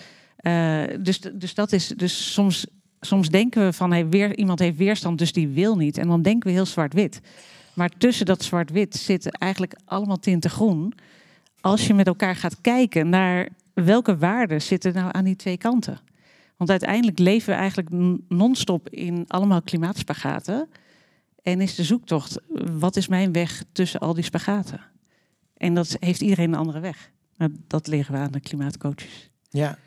dus, 1.00 1.20
dus 1.20 1.54
dat 1.54 1.72
is, 1.72 1.88
dus 1.88 2.34
soms, 2.34 2.68
soms 3.00 3.30
denken 3.30 3.66
we 3.66 3.74
van, 3.74 3.92
hey, 3.92 4.08
weer, 4.08 4.38
iemand 4.38 4.60
heeft 4.60 4.78
weerstand, 4.78 5.18
dus 5.18 5.32
die 5.32 5.48
wil 5.48 5.76
niet. 5.76 5.98
En 5.98 6.08
dan 6.08 6.22
denken 6.22 6.50
we 6.50 6.56
heel 6.56 6.66
zwart-wit. 6.66 7.22
Maar 7.74 7.90
tussen 7.90 8.26
dat 8.26 8.44
zwart-wit 8.44 8.96
zitten 8.96 9.32
eigenlijk 9.32 9.76
allemaal 9.86 10.20
tinten 10.20 10.50
groen. 10.50 10.94
Als 11.62 11.88
je 11.88 11.94
met 11.94 12.08
elkaar 12.08 12.36
gaat 12.36 12.62
kijken 12.62 13.10
naar 13.10 13.50
welke 13.83 14.18
waarden 14.18 14.62
zitten 14.62 14.94
nou 14.94 15.10
aan 15.12 15.24
die 15.24 15.36
twee 15.36 15.57
kanten? 15.57 16.00
Want 16.57 16.69
uiteindelijk 16.69 17.19
leven 17.19 17.54
we 17.54 17.60
eigenlijk 17.60 17.89
non-stop 18.27 18.89
in 18.89 19.25
allemaal 19.27 19.62
klimaatspagaten. 19.62 20.69
En 21.42 21.62
is 21.62 21.75
de 21.75 21.83
zoektocht, 21.83 22.39
wat 22.80 22.95
is 22.95 23.07
mijn 23.07 23.31
weg 23.31 23.63
tussen 23.72 24.00
al 24.00 24.13
die 24.13 24.24
spagaten? 24.24 24.81
En 25.57 25.74
dat 25.74 25.98
heeft 26.00 26.22
iedereen 26.22 26.54
een 26.54 26.60
andere 26.60 26.80
weg. 26.80 27.12
Nou, 27.38 27.51
dat 27.68 27.88
leren 27.88 28.12
we 28.12 28.18
aan 28.18 28.31
de 28.31 28.39
klimaatcoaches. 28.39 29.30
Ja. 29.50 29.78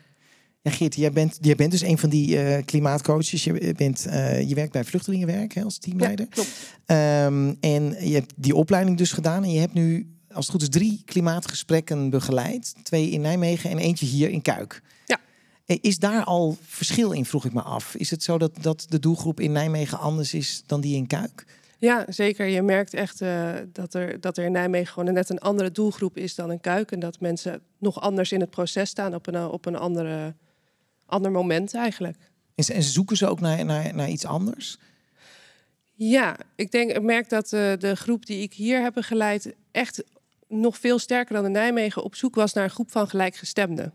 Ja, 0.61 0.71
Geert, 0.71 0.95
jij 0.95 1.11
bent, 1.11 1.37
jij 1.41 1.55
bent 1.55 1.71
dus 1.71 1.81
een 1.81 1.97
van 1.97 2.09
die 2.09 2.43
uh, 2.43 2.57
klimaatcoaches. 2.65 3.43
Je, 3.43 3.73
bent, 3.77 4.07
uh, 4.07 4.49
je 4.49 4.55
werkt 4.55 4.71
bij 4.71 4.83
Vluchtelingenwerk 4.83 5.53
hè, 5.53 5.63
als 5.63 5.77
teamleider. 5.77 6.25
Ja, 6.29 6.31
klopt. 6.31 6.77
Um, 6.85 7.57
en 7.59 8.07
je 8.07 8.13
hebt 8.13 8.33
die 8.35 8.55
opleiding 8.55 8.97
dus 8.97 9.11
gedaan. 9.11 9.43
En 9.43 9.51
je 9.51 9.59
hebt 9.59 9.73
nu 9.73 10.18
als 10.33 10.45
het 10.45 10.49
goed 10.49 10.61
is, 10.61 10.69
drie 10.69 11.01
klimaatgesprekken 11.05 12.09
begeleid. 12.09 12.75
Twee 12.83 13.09
in 13.09 13.21
Nijmegen 13.21 13.69
en 13.69 13.77
eentje 13.77 14.05
hier 14.05 14.29
in 14.29 14.41
Kuik. 14.41 14.81
Ja. 15.05 15.19
Eh, 15.65 15.77
is 15.81 15.99
daar 15.99 16.23
al 16.23 16.57
verschil 16.61 17.11
in, 17.11 17.25
vroeg 17.25 17.45
ik 17.45 17.53
me 17.53 17.61
af. 17.61 17.95
Is 17.95 18.09
het 18.09 18.23
zo 18.23 18.37
dat, 18.37 18.51
dat 18.61 18.85
de 18.89 18.99
doelgroep 18.99 19.39
in 19.39 19.51
Nijmegen 19.51 19.99
anders 19.99 20.33
is 20.33 20.63
dan 20.65 20.81
die 20.81 20.95
in 20.95 21.07
Kuik? 21.07 21.45
Ja, 21.77 22.05
zeker. 22.07 22.45
Je 22.45 22.61
merkt 22.61 22.93
echt 22.93 23.21
uh, 23.21 23.53
dat, 23.73 23.93
er, 23.93 24.21
dat 24.21 24.37
er 24.37 24.45
in 24.45 24.51
Nijmegen 24.51 24.93
gewoon 24.93 25.13
net 25.13 25.29
een 25.29 25.39
andere 25.39 25.71
doelgroep 25.71 26.17
is 26.17 26.35
dan 26.35 26.51
in 26.51 26.59
Kuik. 26.59 26.91
En 26.91 26.99
dat 26.99 27.19
mensen 27.19 27.61
nog 27.77 28.01
anders 28.01 28.31
in 28.31 28.39
het 28.39 28.49
proces 28.49 28.89
staan 28.89 29.15
op 29.15 29.27
een, 29.27 29.45
op 29.45 29.65
een 29.65 29.75
andere, 29.75 30.35
ander 31.05 31.31
moment 31.31 31.73
eigenlijk. 31.73 32.17
En, 32.55 32.65
en 32.75 32.83
zoeken 32.83 33.17
ze 33.17 33.27
ook 33.27 33.39
naar, 33.39 33.65
naar, 33.65 33.95
naar 33.95 34.09
iets 34.09 34.25
anders? 34.25 34.77
Ja, 35.93 36.37
ik 36.55 36.71
denk, 36.71 36.91
ik 36.91 37.01
merk 37.01 37.29
dat 37.29 37.51
uh, 37.51 37.73
de 37.77 37.95
groep 37.95 38.25
die 38.25 38.41
ik 38.41 38.53
hier 38.53 38.81
heb 38.81 38.93
begeleid 38.93 39.55
echt 39.71 40.03
nog 40.49 40.77
veel 40.77 40.99
sterker 40.99 41.35
dan 41.35 41.45
in 41.45 41.51
Nijmegen 41.51 42.03
op 42.03 42.15
zoek 42.15 42.35
was 42.35 42.53
naar 42.53 42.63
een 42.63 42.69
groep 42.69 42.91
van 42.91 43.09
gelijkgestemden. 43.09 43.93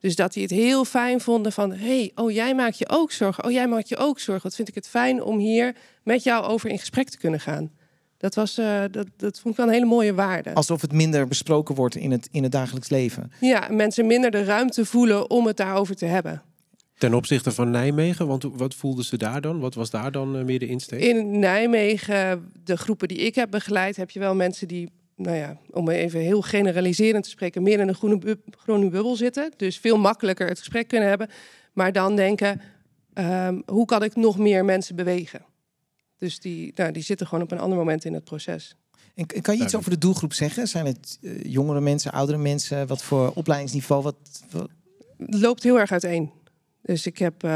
Dus 0.00 0.16
dat 0.16 0.32
die 0.32 0.42
het 0.42 0.50
heel 0.50 0.84
fijn 0.84 1.20
vonden 1.20 1.52
van, 1.52 1.72
hey, 1.72 2.12
oh 2.14 2.30
jij 2.30 2.54
maakt 2.54 2.78
je 2.78 2.88
ook 2.88 3.12
zorgen, 3.12 3.44
oh 3.44 3.50
jij 3.50 3.68
maakt 3.68 3.88
je 3.88 3.96
ook 3.96 4.18
zorgen. 4.18 4.42
Wat 4.42 4.54
vind 4.54 4.68
ik 4.68 4.74
het 4.74 4.88
fijn 4.88 5.22
om 5.22 5.38
hier 5.38 5.76
met 6.02 6.22
jou 6.22 6.44
over 6.44 6.70
in 6.70 6.78
gesprek 6.78 7.08
te 7.08 7.18
kunnen 7.18 7.40
gaan. 7.40 7.70
Dat, 8.16 8.34
was, 8.34 8.58
uh, 8.58 8.82
dat, 8.90 9.06
dat 9.16 9.40
vond 9.40 9.54
ik 9.54 9.56
wel 9.56 9.66
een 9.66 9.72
hele 9.72 9.86
mooie 9.86 10.14
waarde. 10.14 10.54
Alsof 10.54 10.80
het 10.80 10.92
minder 10.92 11.28
besproken 11.28 11.74
wordt 11.74 11.94
in 11.94 12.10
het, 12.10 12.28
in 12.30 12.42
het 12.42 12.52
dagelijks 12.52 12.88
leven. 12.88 13.32
Ja, 13.40 13.68
mensen 13.70 14.06
minder 14.06 14.30
de 14.30 14.44
ruimte 14.44 14.84
voelen 14.84 15.30
om 15.30 15.46
het 15.46 15.56
daarover 15.56 15.94
te 15.94 16.06
hebben. 16.06 16.42
Ten 16.98 17.14
opzichte 17.14 17.52
van 17.52 17.70
Nijmegen, 17.70 18.26
want 18.26 18.44
wat 18.52 18.74
voelden 18.74 19.04
ze 19.04 19.16
daar 19.16 19.40
dan? 19.40 19.60
Wat 19.60 19.74
was 19.74 19.90
daar 19.90 20.12
dan 20.12 20.36
uh, 20.36 20.44
meer 20.44 20.58
de 20.58 20.66
insteek? 20.66 21.00
In 21.00 21.38
Nijmegen, 21.38 22.52
de 22.64 22.76
groepen 22.76 23.08
die 23.08 23.18
ik 23.18 23.34
heb 23.34 23.50
begeleid, 23.50 23.96
heb 23.96 24.10
je 24.10 24.18
wel 24.18 24.34
mensen 24.34 24.68
die 24.68 24.90
nou 25.22 25.36
ja, 25.36 25.56
om 25.70 25.88
even 25.88 26.20
heel 26.20 26.42
generaliserend 26.42 27.24
te 27.24 27.30
spreken, 27.30 27.62
meer 27.62 27.80
in 27.80 27.88
een 27.88 27.94
groene, 27.94 28.38
groene 28.50 28.88
bubbel 28.88 29.16
zitten. 29.16 29.52
Dus 29.56 29.78
veel 29.78 29.98
makkelijker 29.98 30.48
het 30.48 30.58
gesprek 30.58 30.88
kunnen 30.88 31.08
hebben. 31.08 31.28
Maar 31.72 31.92
dan 31.92 32.16
denken, 32.16 32.60
um, 33.14 33.62
hoe 33.66 33.86
kan 33.86 34.02
ik 34.02 34.16
nog 34.16 34.38
meer 34.38 34.64
mensen 34.64 34.96
bewegen? 34.96 35.44
Dus 36.18 36.40
die, 36.40 36.72
nou, 36.74 36.92
die 36.92 37.02
zitten 37.02 37.26
gewoon 37.26 37.44
op 37.44 37.52
een 37.52 37.58
ander 37.58 37.78
moment 37.78 38.04
in 38.04 38.14
het 38.14 38.24
proces. 38.24 38.76
En 39.14 39.26
kan 39.42 39.56
je 39.56 39.62
iets 39.62 39.74
over 39.74 39.90
de 39.90 39.98
doelgroep 39.98 40.32
zeggen? 40.32 40.68
Zijn 40.68 40.86
het 40.86 41.18
uh, 41.20 41.42
jongere 41.44 41.80
mensen, 41.80 42.12
oudere 42.12 42.38
mensen? 42.38 42.86
Wat 42.86 43.02
voor 43.02 43.32
opleidingsniveau? 43.34 44.02
Wat, 44.02 44.42
wat... 44.50 44.68
Het 45.18 45.40
loopt 45.40 45.62
heel 45.62 45.78
erg 45.78 45.92
uiteen. 45.92 46.30
Dus 46.82 47.06
ik 47.06 47.18
heb, 47.18 47.44
uh, 47.44 47.50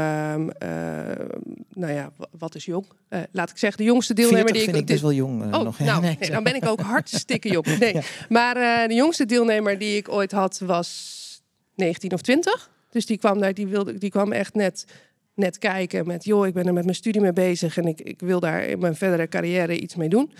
nou 1.73 1.93
ja, 1.93 2.11
wat 2.37 2.55
is 2.55 2.65
jong? 2.65 2.85
Uh, 3.09 3.19
laat 3.31 3.49
ik 3.49 3.57
zeggen, 3.57 3.77
de 3.79 3.85
jongste 3.85 4.13
deelnemer 4.13 4.53
die 4.53 4.61
ik... 4.61 4.69
vind 4.69 4.81
ik 4.81 4.87
dus 4.87 5.01
wel 5.01 5.13
jong 5.13 5.43
uh, 5.43 5.53
oh, 5.53 5.63
nog. 5.63 5.79
Nou, 5.79 6.01
nee, 6.01 6.17
dan 6.19 6.43
ben 6.43 6.55
ik 6.55 6.65
ook 6.65 6.79
hartstikke 6.79 7.49
jong. 7.49 7.65
Nee. 7.79 7.93
Ja. 7.93 8.01
Maar 8.29 8.87
de 8.87 8.93
jongste 8.93 9.25
deelnemer 9.25 9.77
die 9.77 9.97
ik 9.97 10.09
ooit 10.09 10.31
had 10.31 10.59
was 10.65 11.41
19 11.75 12.13
of 12.13 12.21
20. 12.21 12.69
Dus 12.89 13.05
die 13.05 13.17
kwam 13.17 13.39
daar, 13.39 13.53
die, 13.53 13.67
wilde, 13.67 13.97
die 13.97 14.09
kwam 14.09 14.31
echt 14.31 14.53
net, 14.53 14.85
net 15.33 15.57
kijken 15.57 16.07
met... 16.07 16.23
joh, 16.23 16.47
ik 16.47 16.53
ben 16.53 16.67
er 16.67 16.73
met 16.73 16.83
mijn 16.83 16.95
studie 16.95 17.21
mee 17.21 17.33
bezig... 17.33 17.77
en 17.77 17.85
ik, 17.85 18.01
ik 18.01 18.19
wil 18.19 18.39
daar 18.39 18.63
in 18.63 18.79
mijn 18.79 18.95
verdere 18.95 19.27
carrière 19.27 19.79
iets 19.79 19.95
mee 19.95 20.09
doen. 20.09 20.31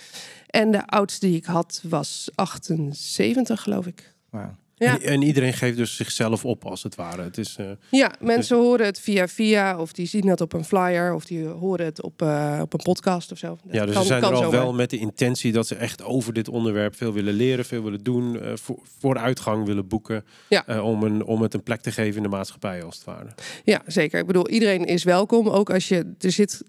En 0.47 0.71
de 0.71 0.87
oudste 0.87 1.25
die 1.25 1.35
ik 1.35 1.45
had 1.45 1.83
was 1.89 2.29
78, 2.35 3.61
geloof 3.61 3.87
ik. 3.87 4.13
Wow. 4.29 4.49
Ja. 4.79 4.99
En, 4.99 5.01
en 5.01 5.21
iedereen 5.21 5.53
geeft 5.53 5.77
dus 5.77 5.95
zichzelf 5.95 6.45
op, 6.45 6.65
als 6.65 6.83
het 6.83 6.95
ware. 6.95 7.21
Het 7.21 7.37
is, 7.37 7.55
eh, 7.59 7.65
Ja, 7.91 8.11
mensen 8.19 8.57
horen 8.57 8.85
het 8.85 8.99
via 8.99 9.27
via, 9.27 9.79
of 9.79 9.91
die 9.93 10.07
zien 10.07 10.27
het 10.27 10.41
op 10.41 10.53
een 10.53 10.63
flyer, 10.65 11.13
of 11.13 11.25
die 11.25 11.45
horen 11.47 11.85
het 11.85 12.01
op, 12.01 12.21
eh, 12.21 12.59
op 12.61 12.73
een 12.73 12.79
podcast 12.83 13.31
of 13.31 13.37
zo. 13.37 13.57
Ja, 13.71 13.85
dus 13.85 13.93
kan- 13.93 14.01
ze 14.01 14.07
zijn 14.07 14.23
er 14.23 14.29
al 14.29 14.35
zomaar. 14.35 14.51
wel 14.51 14.73
met 14.73 14.89
de 14.89 14.97
intentie 14.97 15.51
dat 15.51 15.67
ze 15.67 15.75
echt 15.75 16.03
over 16.03 16.33
dit 16.33 16.47
onderwerp 16.49 16.95
veel 16.95 17.13
willen 17.13 17.33
leren, 17.33 17.65
veel 17.65 17.83
willen 17.83 18.03
doen, 18.03 18.39
eh, 18.41 18.51
voor, 18.55 18.79
vooruitgang 18.99 19.65
willen 19.65 19.87
boeken. 19.87 20.25
Ja. 20.49 20.81
om, 20.81 21.03
een, 21.03 21.23
om 21.25 21.41
het 21.41 21.53
een 21.53 21.63
plek 21.63 21.81
te 21.81 21.91
geven 21.91 22.17
in 22.17 22.23
de 22.23 22.29
maatschappij, 22.35 22.83
als 22.83 22.95
het 22.95 23.05
ware. 23.05 23.29
Ja, 23.63 23.81
zeker. 23.85 24.19
Ik 24.19 24.27
bedoel, 24.27 24.49
iedereen 24.49 24.85
is 24.85 25.03
welkom. 25.03 25.47
Ook 25.49 25.69
als 25.69 25.87
je 25.87 26.13
er 26.19 26.31
zit. 26.31 26.61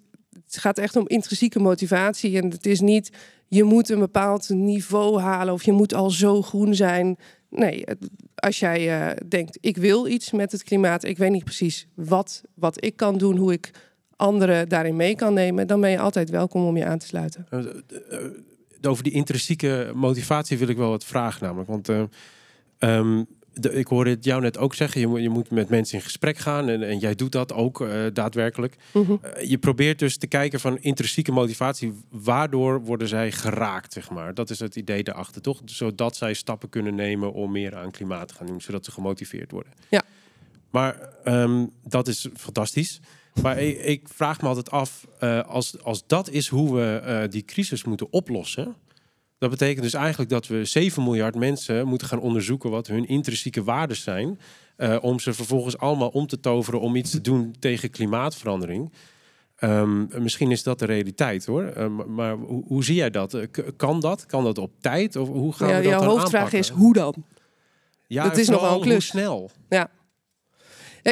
Het 0.44 0.58
gaat 0.58 0.78
echt 0.78 0.96
om 0.96 1.08
intrinsieke 1.08 1.58
motivatie. 1.58 2.36
En 2.40 2.50
het 2.50 2.66
is 2.66 2.80
niet 2.80 3.10
je 3.48 3.64
moet 3.64 3.88
een 3.88 3.98
bepaald 3.98 4.48
niveau 4.48 5.20
halen 5.20 5.54
of 5.54 5.62
je 5.62 5.72
moet 5.72 5.94
al 5.94 6.10
zo 6.10 6.42
groen 6.42 6.74
zijn. 6.74 7.16
Nee, 7.50 7.84
als 8.34 8.58
jij 8.58 9.08
eh, 9.08 9.16
denkt, 9.28 9.58
ik 9.60 9.76
wil 9.76 10.06
iets 10.06 10.32
met 10.32 10.52
het 10.52 10.62
klimaat, 10.62 11.04
ik 11.04 11.18
weet 11.18 11.30
niet 11.30 11.44
precies 11.44 11.86
wat, 11.94 12.42
wat 12.54 12.84
ik 12.84 12.96
kan 12.96 13.18
doen, 13.18 13.36
hoe 13.36 13.52
ik 13.52 13.70
anderen 14.18 14.68
daarin 14.68 14.96
mee 14.96 15.14
kan 15.14 15.34
nemen, 15.34 15.66
dan 15.66 15.80
ben 15.80 15.90
je 15.90 15.98
altijd 15.98 16.30
welkom 16.30 16.66
om 16.66 16.76
je 16.76 16.84
aan 16.84 16.98
te 16.98 17.06
sluiten. 17.06 17.46
Eh, 17.50 17.58
eh, 17.58 17.70
over 18.90 19.04
die 19.04 19.12
intrinsieke 19.12 19.92
motivatie 19.94 20.58
wil 20.58 20.68
ik 20.68 20.76
wel 20.76 20.90
wat 20.90 21.04
vragen, 21.04 21.42
namelijk. 21.42 21.68
Want 21.68 21.88
eh, 21.88 22.02
ehm, 22.78 23.24
de, 23.60 23.72
ik 23.72 23.86
hoorde 23.86 24.10
het 24.10 24.24
jou 24.24 24.40
net 24.40 24.58
ook 24.58 24.74
zeggen, 24.74 25.00
je 25.00 25.06
moet, 25.06 25.20
je 25.20 25.28
moet 25.28 25.50
met 25.50 25.68
mensen 25.68 25.98
in 25.98 26.04
gesprek 26.04 26.38
gaan 26.38 26.68
en, 26.68 26.82
en 26.82 26.98
jij 26.98 27.14
doet 27.14 27.32
dat 27.32 27.52
ook 27.52 27.80
eh, 27.80 27.90
daadwerkelijk. 28.12 28.76
Mhm. 28.92 29.16
Eh, 29.22 29.50
je 29.50 29.58
probeert 29.58 29.98
dus 29.98 30.16
te 30.16 30.26
kijken 30.26 30.60
van 30.60 30.78
intrinsieke 30.78 31.32
motivatie, 31.32 31.92
waardoor 32.10 32.80
worden 32.80 33.08
zij 33.08 33.32
geraakt, 33.32 33.92
zeg 33.92 34.10
maar. 34.10 34.34
Dat 34.34 34.50
is 34.50 34.58
het 34.58 34.76
idee 34.76 35.02
daarachter, 35.02 35.42
toch? 35.42 35.60
Zodat 35.64 36.16
zij 36.16 36.34
stappen 36.34 36.68
kunnen 36.68 36.94
nemen 36.94 37.32
om 37.32 37.52
meer 37.52 37.76
aan 37.76 37.90
klimaat 37.90 38.28
te 38.28 38.34
gaan 38.34 38.46
doen, 38.46 38.60
zodat 38.60 38.84
ze 38.84 38.90
gemotiveerd 38.90 39.50
worden. 39.50 39.72
Ja. 39.88 40.02
Maar 40.70 41.08
ehm, 41.24 41.66
dat 41.84 42.08
is 42.08 42.28
fantastisch. 42.36 43.00
Maar 43.42 43.58
ik, 43.58 43.78
ik 43.78 44.08
vraag 44.08 44.40
me 44.40 44.48
altijd 44.48 44.70
af, 44.70 45.06
eh, 45.18 45.40
als, 45.40 45.82
als 45.82 46.06
dat 46.06 46.30
is 46.30 46.48
hoe 46.48 46.74
we 46.74 47.26
die 47.30 47.44
crisis 47.44 47.84
moeten 47.84 48.12
oplossen. 48.12 48.76
Dat 49.38 49.50
betekent 49.50 49.82
dus 49.82 49.94
eigenlijk 49.94 50.30
dat 50.30 50.46
we 50.46 50.64
7 50.64 51.02
miljard 51.02 51.34
mensen 51.34 51.86
moeten 51.86 52.06
gaan 52.06 52.20
onderzoeken 52.20 52.70
wat 52.70 52.86
hun 52.86 53.06
intrinsieke 53.08 53.64
waarden 53.64 53.96
zijn. 53.96 54.38
eh, 54.76 54.96
om 55.00 55.20
ze 55.20 55.32
vervolgens 55.32 55.78
allemaal 55.78 56.08
om 56.08 56.26
te 56.26 56.40
toveren 56.40 56.80
om 56.80 56.96
iets 56.96 57.10
te 57.10 57.20
doen 57.20 57.54
tegen 57.58 57.90
klimaatverandering. 57.90 58.92
Ehm, 59.56 60.22
misschien 60.22 60.50
is 60.50 60.62
dat 60.62 60.78
de 60.78 60.84
realiteit 60.84 61.46
hoor. 61.46 61.62
Ehm, 61.64 62.14
maar 62.14 62.36
hoe, 62.36 62.64
hoe 62.66 62.84
zie 62.84 62.94
jij 62.94 63.10
dat? 63.10 63.34
Eh, 63.34 63.46
k- 63.50 63.72
kan 63.76 64.00
dat? 64.00 64.26
Kan 64.26 64.44
dat 64.44 64.58
op 64.58 64.70
tijd? 64.80 65.16
Of 65.16 65.28
hoe 65.28 65.52
gaan 65.52 65.68
Ja, 65.68 65.76
we 65.76 65.82
dat 65.82 65.92
jouw 65.92 66.02
hoofdvraag 66.02 66.34
aanpakken? 66.34 66.58
is 66.58 66.68
hoe 66.68 66.92
dan? 66.92 67.14
Ja, 68.06 68.22
dat 68.28 68.36
is 68.36 68.48
nogal 68.48 68.74
een 68.74 68.80
klus. 68.80 68.92
Hoe 68.92 69.20
snel? 69.20 69.50
Ja, 69.68 69.90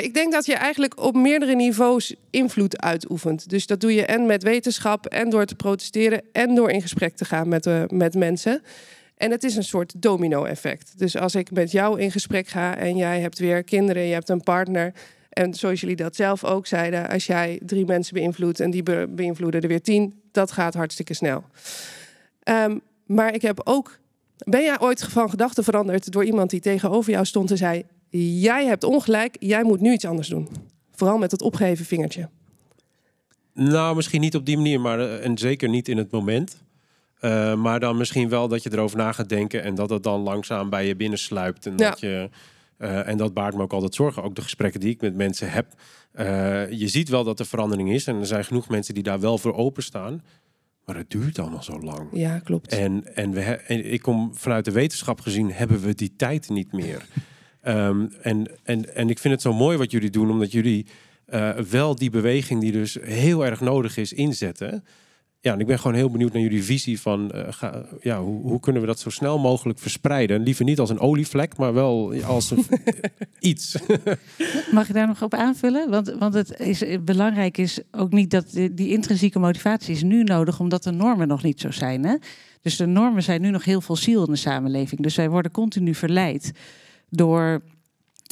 ik 0.05 0.15
denk 0.15 0.33
dat 0.33 0.47
je 0.47 0.55
eigenlijk 0.55 1.00
op 1.00 1.15
meerdere 1.15 1.55
niveaus 1.55 2.15
invloed 2.31 2.81
uitoefent. 2.81 3.49
Dus 3.49 3.67
dat 3.67 3.81
doe 3.81 3.95
je 3.95 4.05
en 4.07 4.26
met 4.26 4.43
wetenschap, 4.43 5.07
en 5.07 5.31
door 5.31 5.45
te 5.45 5.55
protesteren, 5.55 6.23
en 6.33 6.55
door 6.55 6.71
in 6.71 6.83
gesprek 6.83 7.17
te 7.17 7.25
gaan 7.25 7.49
met, 7.49 7.67
eh, 7.67 7.83
met 7.88 8.15
mensen. 8.15 8.62
En 9.17 9.31
het 9.31 9.45
is 9.45 9.57
een 9.57 9.65
soort 9.65 10.03
domino-effect. 10.03 10.99
Dus 10.99 11.17
als 11.17 11.35
ik 11.35 11.50
met 11.50 11.71
jou 11.71 12.00
in 12.00 12.11
gesprek 12.11 12.49
ga 12.49 12.76
en 12.76 12.97
jij 12.97 13.21
hebt 13.21 13.38
weer 13.38 13.65
kinderen, 13.65 14.03
je 14.03 14.12
hebt 14.12 14.29
een 14.29 14.43
partner. 14.43 14.93
En 15.29 15.55
zoals 15.55 15.81
jullie 15.81 15.97
dat 15.97 16.17
zelf 16.17 16.45
ook 16.45 16.67
zeiden, 16.67 17.09
als 17.09 17.26
jij 17.26 17.61
drie 17.67 17.85
mensen 17.85 18.15
beïnvloedt 18.15 18.61
en 18.61 18.71
die 18.71 18.83
be- 18.83 19.07
beïnvloeden 19.11 19.61
er 19.61 19.69
weer 19.69 19.83
tien, 19.83 20.21
dat 20.33 20.53
gaat 20.53 20.75
hartstikke 20.75 21.15
snel. 21.15 21.45
Ehm, 22.43 22.79
maar 23.07 23.35
ik 23.35 23.43
heb 23.43 23.61
ook. 23.65 23.99
Ben 24.37 24.62
jij 24.62 24.81
ooit 24.81 25.05
van 25.05 25.31
gedachten 25.31 25.65
veranderd 25.65 26.12
door 26.12 26.25
iemand 26.25 26.50
die 26.50 26.61
tegenover 26.61 27.12
jou 27.12 27.25
stond 27.25 27.50
en 27.50 27.57
zei: 27.57 27.85
Jij 28.19 28.67
hebt 28.67 28.85
ongelijk, 28.85 29.37
jij 29.39 29.65
moet 29.65 29.81
nu 29.81 29.93
iets 29.93 30.05
anders 30.05 30.29
doen? 30.29 30.49
Vooral 30.95 31.19
met 31.19 31.31
het 31.31 31.43
opgeheven 31.43 31.85
vingertje. 31.85 32.29
Nou, 33.55 33.97
misschien 33.97 34.21
niet 34.21 34.35
op 34.37 34.47
die 34.47 34.57
manier, 34.57 34.81
maar 34.81 35.01
eh, 35.01 35.25
en 35.25 35.39
zeker 35.39 35.69
niet 35.69 35.89
in 35.89 35.97
het 35.97 36.11
moment. 36.11 36.65
Eh, 37.21 37.55
maar 37.55 37.81
dan 37.81 37.97
misschien 37.97 38.29
wel 38.29 38.49
dat 38.49 38.63
je 38.63 38.73
erover 38.73 38.97
na 38.97 39.13
gaat 39.13 39.29
denken 39.29 39.63
en 39.63 39.75
dat 39.75 39.91
het 39.91 40.03
dan 40.03 40.21
langzaam 40.21 40.71
bij 40.71 40.87
je 40.87 40.97
binnensluipt. 40.97 41.67
En, 41.67 41.73
Ja. 41.77 41.91
dat, 41.91 42.01
je, 42.01 42.31
eh, 42.77 43.09
en 43.09 43.17
dat 43.17 43.35
baart 43.35 43.55
me 43.55 43.63
ook 43.63 43.73
altijd 43.73 43.95
zorgen. 43.95 44.23
Ook 44.23 44.35
de 44.35 44.43
gesprekken 44.43 44.81
die 44.81 44.91
ik 44.91 45.01
met 45.01 45.15
mensen 45.15 45.51
heb. 45.51 45.67
Je 46.71 46.89
ziet 46.89 47.09
wel 47.09 47.25
dat 47.25 47.39
er 47.39 47.47
verandering 47.47 47.93
is 47.93 48.07
en 48.07 48.17
er 48.17 48.27
zijn 48.27 48.45
genoeg 48.45 48.69
mensen 48.69 48.95
die 48.95 49.03
daar 49.03 49.21
wel 49.21 49.39
voor 49.39 49.55
openstaan. 49.55 50.23
Maar 50.85 50.97
het 50.97 51.11
duurt 51.11 51.39
allemaal 51.39 51.63
zo 51.63 51.81
lang. 51.81 52.09
Ja, 52.13 52.39
klopt. 52.39 52.73
En, 52.73 53.15
en, 53.15 53.31
we 53.33 53.41
en 53.43 53.93
ik 53.93 54.03
kom 54.03 54.35
vanuit 54.35 54.65
de 54.65 54.71
wetenschap 54.71 55.21
gezien, 55.21 55.53
hebben 55.53 55.81
we 55.81 55.95
die 55.95 56.13
tijd 56.17 56.49
niet 56.49 56.73
meer. 56.73 57.07
Ehm, 57.67 58.07
en, 58.23 58.47
en, 58.63 58.95
en 58.95 59.11
ik 59.11 59.19
vind 59.19 59.35
het 59.35 59.43
zo 59.43 59.53
mooi 59.53 59.77
wat 59.77 59.91
jullie 59.91 60.11
doen, 60.11 60.31
omdat 60.31 60.53
jullie 60.53 60.87
eh, 61.27 61.51
wel 61.51 61.95
die 61.95 62.11
beweging 62.11 62.61
die 62.61 62.73
dus 62.73 62.99
heel 63.01 63.45
erg 63.45 63.61
nodig 63.61 63.97
is 63.97 64.13
inzetten. 64.13 64.85
Ja, 65.41 65.53
en 65.53 65.61
ik 65.61 65.67
ben 65.67 65.79
gewoon 65.79 65.97
heel 65.97 66.11
benieuwd 66.11 66.33
naar 66.33 66.43
jullie 66.43 66.65
visie 66.65 67.01
van 67.01 67.33
eh, 67.33 67.69
ja, 68.01 68.21
hoe, 68.21 68.43
hoe 68.43 68.61
kunnen 68.61 68.81
we 68.81 68.89
dat 68.89 68.99
zo 68.99 69.11
snel 69.11 69.39
mogelijk 69.39 69.79
verspreiden? 69.79 70.43
Liever 70.43 70.65
niet 70.65 70.79
als 70.79 70.91
een 70.91 70.99
olievlek, 70.99 71.57
maar 71.57 71.75
wel 71.75 72.15
als 72.25 72.55
iets. 73.41 73.77
Mag 74.73 74.89
ik 74.89 74.95
daar 74.95 75.07
nog 75.07 75.23
op 75.23 75.35
aanvullen? 75.35 75.91
Want, 75.91 76.15
want 76.19 76.35
het 76.35 76.61
is 76.61 76.83
eh, 76.83 76.99
belangrijk 77.01 77.59
is 77.59 77.81
ook 77.91 78.13
niet 78.13 78.31
dat 78.31 78.51
die, 78.51 78.75
die 78.75 78.91
intrinsieke 78.91 79.39
motivatie 79.39 79.95
is 79.95 80.03
nu 80.03 80.23
nodig, 80.23 80.61
omdat 80.61 80.83
de 80.83 80.93
normen 80.93 81.29
nog 81.29 81.43
niet 81.43 81.61
zo 81.61 81.71
zijn. 81.71 82.05
Hè? 82.05 82.17
Dus 82.63 82.77
de 82.77 82.87
normen 82.87 83.23
zijn 83.23 83.41
nu 83.41 83.51
nog 83.51 83.65
heel 83.65 83.81
fossiel 83.81 84.27
in 84.27 84.33
de 84.33 84.39
samenleving. 84.39 85.01
Dus 85.01 85.17
wij 85.17 85.31
worden 85.31 85.51
continu 85.51 85.95
verleid 85.95 86.53
door 87.09 87.63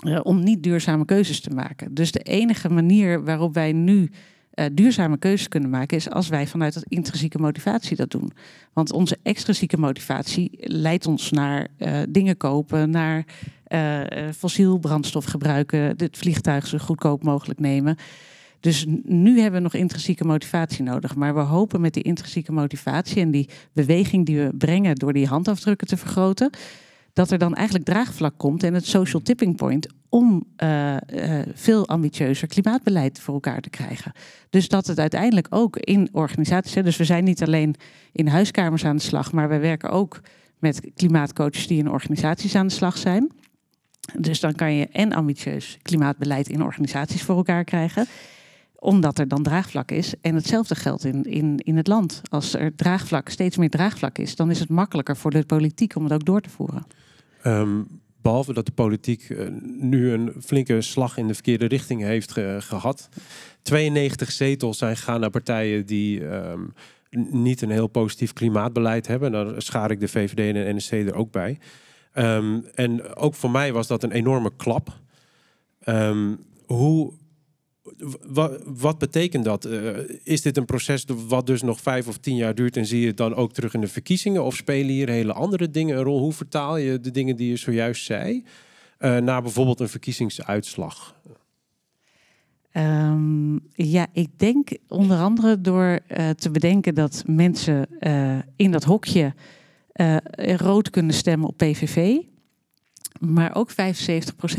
eh, 0.04 0.21
om 0.23 0.43
niet 0.43 0.62
duurzame 0.62 1.04
keuzes 1.04 1.40
te 1.40 1.50
maken. 1.50 1.95
Dus 1.95 2.12
de 2.12 2.21
enige 2.21 2.71
manier 2.71 3.25
waarop 3.25 3.54
wij 3.54 3.73
nu 3.73 4.11
eh, 4.50 4.66
duurzame 4.73 5.19
keuzes 5.19 5.49
kunnen 5.49 5.71
maken, 5.71 5.97
is 5.97 6.11
als 6.11 6.28
wij 6.28 6.47
vanuit 6.47 6.75
dat 6.75 6.85
intrinsieke 6.88 7.38
motivatie 7.38 7.97
dat 7.97 8.11
doen. 8.11 8.33
Want 8.73 8.93
onze 8.93 9.19
extrinsieke 9.23 9.78
motivatie 9.78 10.50
leidt 10.59 11.07
ons 11.07 11.31
naar 11.31 11.69
eh, 11.76 11.99
dingen 12.09 12.37
kopen, 12.37 12.90
naar 12.90 13.25
fossiel 14.37 14.78
brandstof 14.78 15.25
gebruiken, 15.25 15.81
het 15.81 16.19
vliegtuig 16.19 16.66
zo 16.66 16.78
goedkoop 16.78 17.23
mogelijk 17.23 17.61
nemen. 17.61 17.97
Dus 18.61 18.87
nu 19.02 19.40
hebben 19.40 19.59
we 19.59 19.64
nog 19.66 19.75
intrinsieke 19.75 20.25
motivatie 20.25 20.85
nodig. 20.85 21.14
Maar 21.14 21.35
we 21.35 21.40
hopen 21.40 21.81
met 21.81 21.95
die 21.95 22.02
intrinsieke 22.02 22.52
motivatie 22.52 23.23
en 23.23 23.31
die 23.31 23.49
beweging 23.73 24.26
die 24.26 24.38
we 24.38 24.50
brengen 24.59 24.95
door 24.95 25.12
die 25.12 25.26
handafdrukken 25.26 25.87
te 25.87 25.97
vergroten, 25.97 26.50
dat 27.14 27.30
er 27.30 27.38
dan 27.38 27.54
eigenlijk 27.54 27.87
draagvlak 27.87 28.35
komt 28.37 28.62
en 28.62 28.75
het 28.75 28.87
social 28.87 29.23
tipping 29.23 29.56
point 29.56 29.88
om 30.09 30.44
eh, 30.56 30.97
eh, 30.97 31.47
veel 31.54 31.88
ambitieuzer 31.88 32.49
klimaatbeleid 32.49 33.21
voor 33.21 33.35
elkaar 33.35 33.61
te 33.61 33.71
krijgen. 33.71 34.12
Dus 34.50 34.68
dat 34.68 34.87
het 34.87 34.99
uiteindelijk 34.99 35.47
ook 35.50 35.76
in 35.76 36.09
organisaties, 36.12 36.83
dus 36.83 36.97
we 36.97 37.04
zijn 37.04 37.25
niet 37.25 37.42
alleen 37.42 37.75
in 38.12 38.26
huiskamers 38.26 38.85
aan 38.85 38.97
de 38.97 39.02
slag, 39.02 39.33
maar 39.33 39.49
we 39.49 39.59
werken 39.59 39.90
ook 39.90 40.21
met 40.59 40.80
klimaatcoaches 40.94 41.66
die 41.66 41.78
in 41.78 41.90
organisaties 41.90 42.54
aan 42.54 42.66
de 42.66 42.73
slag 42.73 42.97
zijn. 42.97 43.33
Dus 44.18 44.40
dan 44.40 44.54
kan 44.54 44.75
je 44.75 44.88
en 44.88 45.12
ambitieus 45.12 45.78
klimaatbeleid 45.83 46.49
in 46.49 46.62
organisaties 46.62 47.23
voor 47.23 47.37
elkaar 47.37 47.64
krijgen 47.64 48.06
omdat 48.85 49.18
er 49.18 49.28
dan 49.28 49.42
draagvlak 49.42 49.90
is. 49.90 50.14
En 50.21 50.35
hetzelfde 50.35 50.75
geldt 50.75 51.04
in, 51.04 51.23
in, 51.23 51.59
in 51.59 51.76
het 51.76 51.87
land. 51.87 52.21
Als 52.28 52.54
er 52.54 52.75
draagvlak, 52.75 53.28
steeds 53.28 53.56
meer 53.56 53.71
draagvlak 53.71 54.18
is, 54.18 54.37
dan 54.37 54.50
is 54.50 54.59
het 54.59 54.68
makkelijker 54.68 55.16
voor 55.16 55.30
de 55.30 55.44
politiek 55.44 55.97
om 55.97 56.04
het 56.04 56.12
ook 56.12 56.25
door 56.25 56.40
te 56.40 56.50
voeren. 56.50 56.87
Ehm, 57.44 57.82
behalve 58.22 58.52
dat 58.52 58.66
de 58.66 58.72
politiek 58.72 59.30
eh, 59.30 59.46
nu 59.62 60.12
een 60.12 60.32
flinke 60.44 60.80
slag 60.80 61.16
in 61.16 61.26
de 61.26 61.34
verkeerde 61.34 61.66
richting 61.66 62.02
heeft 62.02 62.32
ge- 62.32 62.56
gehad. 62.60 63.08
92 63.62 64.32
zetels 64.32 64.78
zijn 64.78 64.96
gegaan 64.96 65.20
naar 65.20 65.30
partijen 65.30 65.86
die 65.86 66.28
ehm, 66.28 66.60
niet 67.30 67.62
een 67.62 67.70
heel 67.70 67.86
positief 67.86 68.32
klimaatbeleid 68.32 69.06
hebben. 69.06 69.32
Daar 69.32 69.62
schaar 69.62 69.90
ik 69.90 70.00
de 70.00 70.08
VVD 70.08 70.38
en 70.38 70.54
de 70.54 70.72
NSC 70.74 70.92
er 70.92 71.14
ook 71.14 71.30
bij. 71.30 71.58
Ehm, 72.12 72.60
en 72.74 73.14
ook 73.14 73.34
voor 73.34 73.50
mij 73.50 73.72
was 73.72 73.86
dat 73.86 74.02
een 74.02 74.12
enorme 74.12 74.50
klap. 74.56 74.98
Hoe, 76.66 77.12
wat 78.64 78.99
betekent 78.99 79.45
dat? 79.45 79.64
Eh, 79.64 79.88
is 80.23 80.43
dit 80.43 80.57
een 80.57 80.64
proces 80.64 81.05
wat 81.29 81.47
dus 81.47 81.62
nog 81.62 81.81
vijf 81.81 82.09
of 82.09 82.19
tien 82.19 82.37
jaar 82.37 82.55
duurt 82.55 82.76
en 82.76 82.87
zie 82.87 83.00
je 83.00 83.07
het 83.07 83.17
dan 83.17 83.35
ook 83.35 83.53
terug 83.53 83.75
in 83.75 83.81
de 83.81 83.88
verkiezingen? 83.88 84.45
Of 84.45 84.55
spelen 84.55 84.91
hier 84.91 85.09
hele 85.09 85.33
andere 85.33 85.71
dingen 85.71 85.97
een 85.97 86.03
rol? 86.03 86.21
Hoe 86.21 86.33
vertaal 86.33 86.76
je 86.76 87.00
de 87.00 87.11
dingen 87.11 87.37
die 87.37 87.49
je 87.49 87.57
zojuist 87.57 88.05
zei 88.05 88.45
eh, 88.99 89.17
naar 89.17 89.43
bijvoorbeeld 89.43 89.81
een 89.81 89.88
verkiezingsuitslag? 89.88 91.14
Ehm, 92.71 93.55
ja, 93.73 94.07
ik 94.12 94.38
denk 94.38 94.69
onder 94.88 95.19
andere 95.19 95.61
door 95.61 96.00
eh, 96.07 96.31
te 96.31 96.50
bedenken 96.50 96.95
dat 96.95 97.23
mensen 97.26 97.88
in 98.57 98.71
dat 98.71 98.85
hokje 98.85 99.35
rood 100.37 100.91
kunnen 100.91 101.14
stemmen 101.14 101.49
op 101.49 101.57
PVV. 101.57 102.17
Maar 103.21 103.54
ook 103.54 103.71
75% 103.71 103.75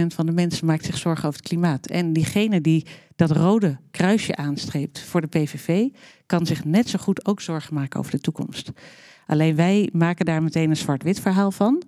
van 0.07 0.25
de 0.25 0.31
mensen 0.31 0.65
maakt 0.65 0.85
zich 0.85 0.97
zorgen 0.97 1.27
over 1.27 1.39
het 1.39 1.49
klimaat. 1.49 1.87
En 1.87 2.13
diegene 2.13 2.61
die 2.61 2.85
dat 3.15 3.31
rode 3.31 3.77
kruisje 3.91 4.35
aanstreept 4.35 4.99
voor 4.99 5.21
de 5.21 5.27
PVV, 5.27 5.87
kan 6.25 6.45
zich 6.45 6.65
net 6.65 6.89
zo 6.89 6.99
goed 6.99 7.25
ook 7.25 7.41
zorgen 7.41 7.73
maken 7.73 7.99
over 7.99 8.11
de 8.11 8.19
toekomst. 8.19 8.71
Alleen 9.27 9.55
wij 9.55 9.89
maken 9.93 10.25
daar 10.25 10.43
meteen 10.43 10.69
een 10.69 10.77
zwart-wit 10.77 11.19
verhaal 11.19 11.51
van. 11.51 11.83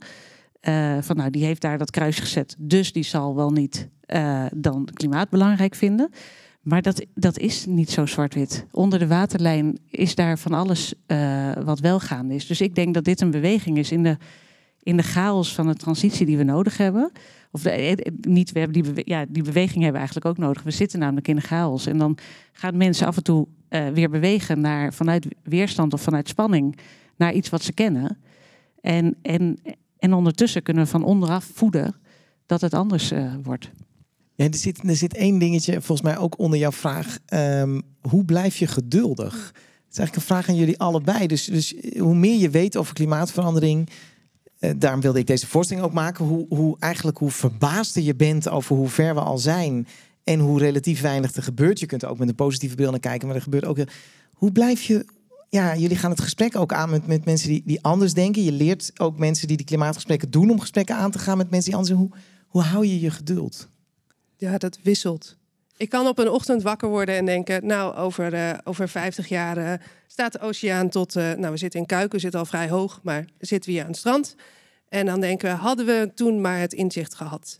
eh, 0.59 0.97
van 1.01 1.15
nou, 1.15 1.29
die 1.29 1.45
heeft 1.45 1.61
daar 1.61 1.77
dat 1.77 1.91
kruis 1.91 2.19
gezet, 2.19 2.55
dus 2.59 2.91
die 2.91 3.03
zal 3.03 3.35
wel 3.35 3.51
niet 3.51 3.89
uh, 4.07 4.45
dan 4.55 4.87
klimaat 4.93 5.29
belangrijk 5.29 5.75
vinden. 5.75 6.09
Maar 6.61 6.81
dat, 6.81 7.05
dat 7.13 7.37
is 7.37 7.65
niet 7.65 7.91
zo 7.91 8.05
zwart-wit. 8.05 8.65
Onder 8.71 8.99
de 8.99 9.07
waterlijn 9.07 9.79
is 9.89 10.15
daar 10.15 10.39
van 10.39 10.53
alles 10.53 10.93
uh, 11.07 11.51
wat 11.63 11.79
wel 11.79 11.99
gaande 11.99 12.35
is. 12.35 12.47
Dus 12.47 12.61
ik 12.61 12.75
denk 12.75 12.93
dat 12.93 13.03
dit 13.03 13.21
een 13.21 13.31
beweging 13.31 13.77
is 13.77 13.91
in 13.91 14.03
de, 14.03 14.17
in 14.87 14.97
de 14.97 15.03
chaos 15.03 15.53
van 15.53 15.67
de 15.67 15.75
transitie 15.75 16.25
die 16.25 16.37
we 16.37 16.43
nodig 16.43 16.77
hebben. 16.77 17.11
Of 17.51 17.61
de, 17.61 18.13
niet, 18.21 18.51
we 18.51 18.59
hebben 18.59 18.83
die, 18.83 19.01
ja, 19.05 19.25
die 19.29 19.43
beweging 19.43 19.81
hebben 19.81 20.01
eigenlijk 20.01 20.25
ook 20.25 20.37
nodig. 20.37 20.63
We 20.63 20.71
zitten 20.71 20.99
namelijk 20.99 21.27
in 21.27 21.35
de 21.35 21.41
chaos. 21.41 21.85
En 21.85 21.97
dan 21.97 22.17
gaan 22.51 22.77
mensen 22.77 23.07
af 23.07 23.17
en 23.17 23.23
toe 23.23 23.47
uh, 23.69 23.87
weer 23.87 24.09
bewegen 24.09 24.61
naar, 24.61 24.93
vanuit 24.93 25.27
weerstand 25.43 25.93
of 25.93 26.01
vanuit 26.01 26.27
spanning 26.27 26.77
naar 27.17 27.33
iets 27.33 27.49
wat 27.49 27.63
ze 27.63 27.73
kennen. 27.73 28.17
En, 28.81 29.15
en, 29.21 29.59
en 29.99 30.13
ondertussen 30.13 30.63
kunnen 30.63 30.83
we 30.83 30.89
van 30.89 31.03
onderaf 31.03 31.49
voeden 31.53 31.95
dat 32.45 32.61
het 32.61 32.73
anders 32.73 33.11
wordt. 33.43 33.71
Ja, 34.35 34.45
er, 34.45 34.55
zit, 34.55 34.89
er 34.89 34.95
zit 34.95 35.15
één 35.15 35.39
dingetje 35.39 35.71
volgens 35.71 36.01
mij 36.01 36.17
ook 36.17 36.39
onder 36.39 36.59
jouw 36.59 36.71
vraag. 36.71 37.17
Um, 37.33 37.81
hoe 38.01 38.25
blijf 38.25 38.57
je 38.57 38.67
geduldig? 38.67 39.33
Dat 39.33 39.91
is 39.91 39.97
eigenlijk 39.97 40.15
een 40.15 40.35
vraag 40.35 40.49
aan 40.49 40.55
jullie 40.55 40.79
allebei. 40.79 41.27
Dus, 41.27 41.45
dus 41.45 41.75
hoe 41.97 42.15
meer 42.15 42.39
je 42.39 42.49
weet 42.49 42.77
over 42.77 42.93
klimaatverandering, 42.93 43.89
uh, 44.59 44.71
daarom 44.77 45.01
wilde 45.01 45.19
ik 45.19 45.27
deze 45.27 45.47
voorstelling 45.47 45.85
ook 45.85 45.93
maken. 45.93 46.25
Hoe, 46.25 46.45
hoe 46.49 46.75
eigenlijk 46.79 47.17
hoe 47.17 47.31
verbaasder 47.31 48.03
je 48.03 48.15
bent 48.15 48.49
over 48.49 48.75
hoe 48.75 48.89
ver 48.89 49.13
we 49.13 49.21
al 49.21 49.37
zijn 49.37 49.87
en 50.23 50.39
hoe 50.39 50.59
relatief 50.59 51.01
weinig 51.01 51.35
er 51.35 51.43
gebeurt. 51.43 51.79
Je 51.79 51.85
kunt 51.85 52.05
ook 52.05 52.17
met 52.17 52.29
een 52.29 52.35
positieve 52.35 52.75
beeld 52.75 52.91
naar 52.91 52.99
kijken, 52.99 53.27
maar 53.27 53.35
er 53.35 53.41
gebeurt 53.41 53.65
ook. 53.65 53.77
Hoe 54.33 54.51
blijf 54.51 54.81
je 54.81 55.05
ja, 55.49 55.75
jullie 55.75 55.97
gaan 55.97 56.11
het 56.11 56.21
gesprek 56.21 56.55
ook 56.55 56.73
aan 56.73 56.89
met, 56.89 57.07
met 57.07 57.25
mensen 57.25 57.49
die, 57.49 57.61
die 57.65 57.83
anders 57.83 58.13
denken. 58.13 58.43
Je 58.43 58.51
leert 58.51 58.91
ook 58.97 59.17
mensen 59.17 59.47
die 59.47 59.57
die 59.57 59.65
klimaatgesprekken 59.65 60.31
doen 60.31 60.49
om 60.49 60.59
gesprekken 60.59 60.95
aan 60.95 61.11
te 61.11 61.19
gaan 61.19 61.37
met 61.37 61.49
mensen 61.49 61.71
die 61.71 61.79
anders 61.79 61.97
Hoe, 61.97 62.09
hoe 62.47 62.61
hou 62.61 62.85
je 62.85 62.99
je 62.99 63.11
geduld? 63.11 63.69
Ja, 64.37 64.57
dat 64.57 64.79
wisselt. 64.83 65.37
Ik 65.77 65.89
kan 65.89 66.07
op 66.07 66.17
een 66.17 66.29
ochtend 66.29 66.63
wakker 66.63 66.89
worden 66.89 67.15
en 67.15 67.25
denken, 67.25 67.65
nou, 67.65 67.95
over, 67.95 68.33
uh, 68.33 68.51
over 68.63 68.89
50 68.89 69.27
jaar 69.27 69.57
uh, 69.57 69.73
staat 70.07 70.31
de 70.31 70.39
oceaan 70.39 70.89
tot, 70.89 71.15
uh, 71.15 71.33
nou, 71.33 71.51
we 71.51 71.57
zitten 71.57 71.79
in 71.79 71.85
Kuik, 71.85 72.11
we 72.11 72.19
zitten 72.19 72.39
al 72.39 72.45
vrij 72.45 72.69
hoog, 72.69 72.99
maar 73.03 73.25
zitten 73.39 73.69
we 73.69 73.75
hier 73.75 73.83
aan 73.83 73.91
het 73.91 73.99
strand. 73.99 74.35
En 74.89 75.05
dan 75.05 75.19
denken 75.19 75.49
we, 75.49 75.55
hadden 75.55 75.85
we 75.85 76.11
toen 76.15 76.41
maar 76.41 76.59
het 76.59 76.73
inzicht 76.73 77.15
gehad. 77.15 77.55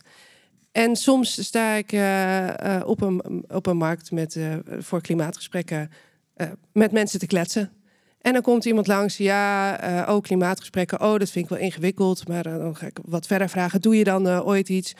En 0.72 0.96
soms 0.96 1.44
sta 1.44 1.72
ik 1.72 1.92
op, 2.84 3.00
een, 3.00 3.44
op 3.48 3.66
een 3.66 3.76
markt 3.76 4.10
met, 4.10 4.38
voor 4.78 5.00
klimaatgesprekken 5.00 5.90
met 6.72 6.92
mensen 6.92 7.18
te 7.18 7.26
kletsen. 7.26 7.72
En 8.20 8.32
dan 8.32 8.42
komt 8.42 8.64
iemand 8.64 8.86
langs, 8.86 9.16
ja, 9.16 10.04
oh, 10.08 10.22
klimaatgesprekken, 10.22 11.00
oh, 11.00 11.18
dat 11.18 11.30
vind 11.30 11.44
ik 11.44 11.50
wel 11.50 11.58
ingewikkeld. 11.58 12.28
Maar 12.28 12.42
dan 12.42 12.76
ga 12.76 12.86
ik 12.86 12.98
wat 13.04 13.26
verder 13.26 13.48
vragen, 13.48 13.80
doe 13.80 13.96
je 13.96 14.04
dan 14.04 14.28
ooit 14.28 14.68
iets? 14.68 14.94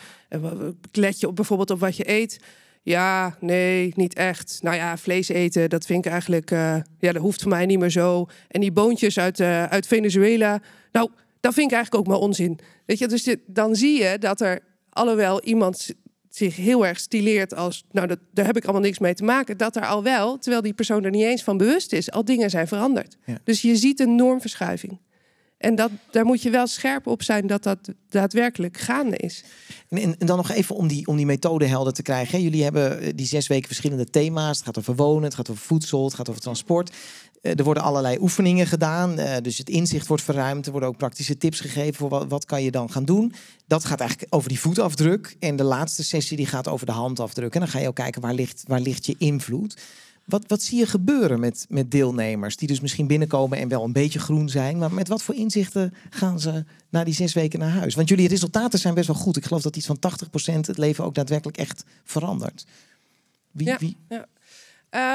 let 0.93 1.21
je 1.21 1.29
op, 1.29 1.37
bijvoorbeeld 1.37 1.71
op 1.71 1.81
wat 1.81 1.97
je 1.97 2.11
eet? 2.11 2.41
Ja, 2.83 3.37
nee, 3.41 3.93
niet 3.97 4.15
echt. 4.15 4.59
Nou 4.63 4.77
ja, 4.77 4.97
vlees 4.97 5.29
eten, 5.29 5.71
dat 5.71 5.87
vind 5.87 6.05
ik 6.05 6.11
eigenlijk, 6.11 6.51
ja, 6.51 7.13
dat 7.13 7.17
hoeft 7.17 7.43
voor 7.43 7.51
mij 7.51 7.67
niet 7.67 7.79
meer 7.79 7.91
zo. 7.91 8.27
En 8.49 8.61
die 8.61 8.73
boontjes 8.73 9.19
uit, 9.19 9.41
uit 9.41 9.87
Venezuela, 9.87 10.61
nou, 10.93 11.11
dat 11.41 11.55
vind 11.55 11.71
ik 11.71 11.77
eigenlijk 11.77 12.07
ook 12.07 12.13
maar 12.13 12.23
onzin. 12.23 12.59
Weet 12.87 12.99
je, 12.99 13.09
dus 13.09 13.23
dit, 13.23 13.41
dan 13.47 13.77
zie 13.77 14.03
je 14.03 14.19
dat 14.19 14.41
er, 14.41 14.61
alhoewel 14.91 15.43
iemand 15.43 15.91
zich 16.29 16.57
heel 16.57 16.87
erg 16.87 16.99
stileert 17.01 17.55
als, 17.55 17.85
nou, 17.91 18.07
dat, 18.07 18.19
daar 18.33 18.47
heb 18.47 18.57
ik 18.57 18.65
allemaal 18.65 18.83
niks 18.83 18.99
mee 18.99 19.15
te 19.15 19.25
maken, 19.25 19.57
dat 19.57 19.77
er 19.77 19.87
al 19.87 20.03
wel, 20.03 20.39
terwijl 20.39 20.63
die 20.63 20.73
persoon 20.73 21.05
er 21.05 21.11
niet 21.11 21.25
eens 21.25 21.43
van 21.45 21.57
bewust 21.57 21.93
is, 21.93 22.11
al 22.11 22.25
dingen 22.25 22.51
zijn 22.51 22.69
veranderd. 22.69 23.17
Ja. 23.25 23.39
Dus 23.45 23.63
je 23.63 23.77
ziet 23.77 24.01
een 24.01 24.15
normverschuiving. 24.15 25.01
En 25.59 25.75
dat, 25.75 25.91
daar 26.11 26.25
moet 26.25 26.43
je 26.43 26.51
wel 26.51 26.67
scherp 26.67 27.07
op 27.07 27.23
zijn 27.23 27.47
dat 27.47 27.63
dat 27.63 27.79
daadwerkelijk 28.09 28.77
gaande 28.77 29.17
is. 29.17 29.45
En, 29.89 30.15
dan 30.19 30.37
nog 30.37 30.51
even 30.51 30.77
om 30.77 30.89
die, 30.89 31.07
om 31.07 31.17
die 31.17 31.27
methode 31.27 31.67
helder 31.67 31.93
te 31.93 32.03
krijgen. 32.03 32.43
Jullie 32.43 32.63
hebben 32.63 33.01
eh, 33.01 33.13
die 33.15 33.27
zes 33.27 33.47
weken 33.47 33.67
verschillende 33.67 34.11
thema's. 34.11 34.57
Het 34.57 34.67
gaat 34.67 34.79
over 34.79 34.97
wonen, 34.97 35.23
het 35.23 35.35
gaat 35.35 35.51
over 35.51 35.63
voedsel, 35.63 36.05
het 36.05 36.15
gaat 36.15 36.29
over 36.29 36.41
transport. 36.41 36.91
Eh, 37.43 37.59
er 37.59 37.65
worden 37.65 37.83
allerlei 37.83 38.19
oefeningen 38.21 38.67
gedaan, 38.67 39.21
uh, 39.21 39.37
dus 39.43 39.59
het 39.59 39.69
inzicht 39.69 40.07
wordt 40.07 40.23
verruimd. 40.23 40.67
Er 40.67 40.71
worden 40.71 40.89
ook 40.89 40.97
praktische 40.97 41.39
tips 41.39 41.61
gegeven 41.61 41.95
voor 41.95 42.09
wat, 42.09 42.27
wat 42.29 42.45
kan 42.45 42.63
je 42.63 42.71
dan 42.71 42.91
gaan 42.91 43.05
doen. 43.05 43.33
Dat 43.67 43.85
gaat 43.85 44.01
eigenlijk 44.01 44.35
over 44.35 44.49
die 44.49 44.61
voetafdruk. 44.61 45.37
En 45.39 45.57
de 45.57 45.65
laatste 45.65 46.05
sessie 46.05 46.37
die 46.37 46.47
gaat 46.47 46.69
over 46.69 46.87
de 46.87 46.93
handafdruk. 46.93 47.55
En 47.55 47.61
dan 47.61 47.69
ga 47.69 47.79
je 47.79 47.89
ook 47.89 47.95
kijken 47.95 48.21
waar 48.21 48.35
ligt, 48.35 48.63
waar 48.67 48.81
ligt 48.81 49.07
je 49.07 49.15
invloed. 49.19 49.77
Wat, 50.29 50.45
wat 50.47 50.63
zie 50.63 50.79
je 50.79 50.87
gebeuren 50.87 51.41
met, 51.41 51.67
met 51.69 51.91
deelnemers 51.91 52.57
die 52.57 52.69
dus 52.69 52.81
misschien 52.81 53.07
binnenkomen 53.07 53.59
en 53.59 53.69
wel 53.69 53.85
een 53.85 53.93
beetje 53.93 54.19
groen 54.19 54.49
zijn, 54.49 54.79
maar 54.79 54.93
met 54.93 55.09
wat 55.09 55.23
voor 55.23 55.35
inzichten 55.35 55.95
gaan 56.11 56.41
ze 56.41 56.65
na 56.89 57.05
die 57.05 57.15
zes 57.15 57.33
weken 57.33 57.59
naar 57.59 57.71
huis? 57.71 57.95
Want 57.95 58.09
jullie 58.09 58.29
resultaten 58.29 58.79
zijn 58.79 58.95
best 58.95 59.07
wel 59.07 59.17
goed. 59.17 59.37
Ik 59.37 59.45
geloof 59.45 59.63
dat 59.63 59.77
iets 59.77 59.87
van 59.87 59.99
80% 59.99 60.55
het 60.61 60.79
leven 60.79 61.05
ook 61.05 61.15
daadwerkelijk 61.15 61.57
echt 61.57 61.85
verandert. 62.05 62.65
Wie, 63.51 63.67
ja, 63.67 63.77
wie? 63.79 63.97
Ja. 64.09 64.27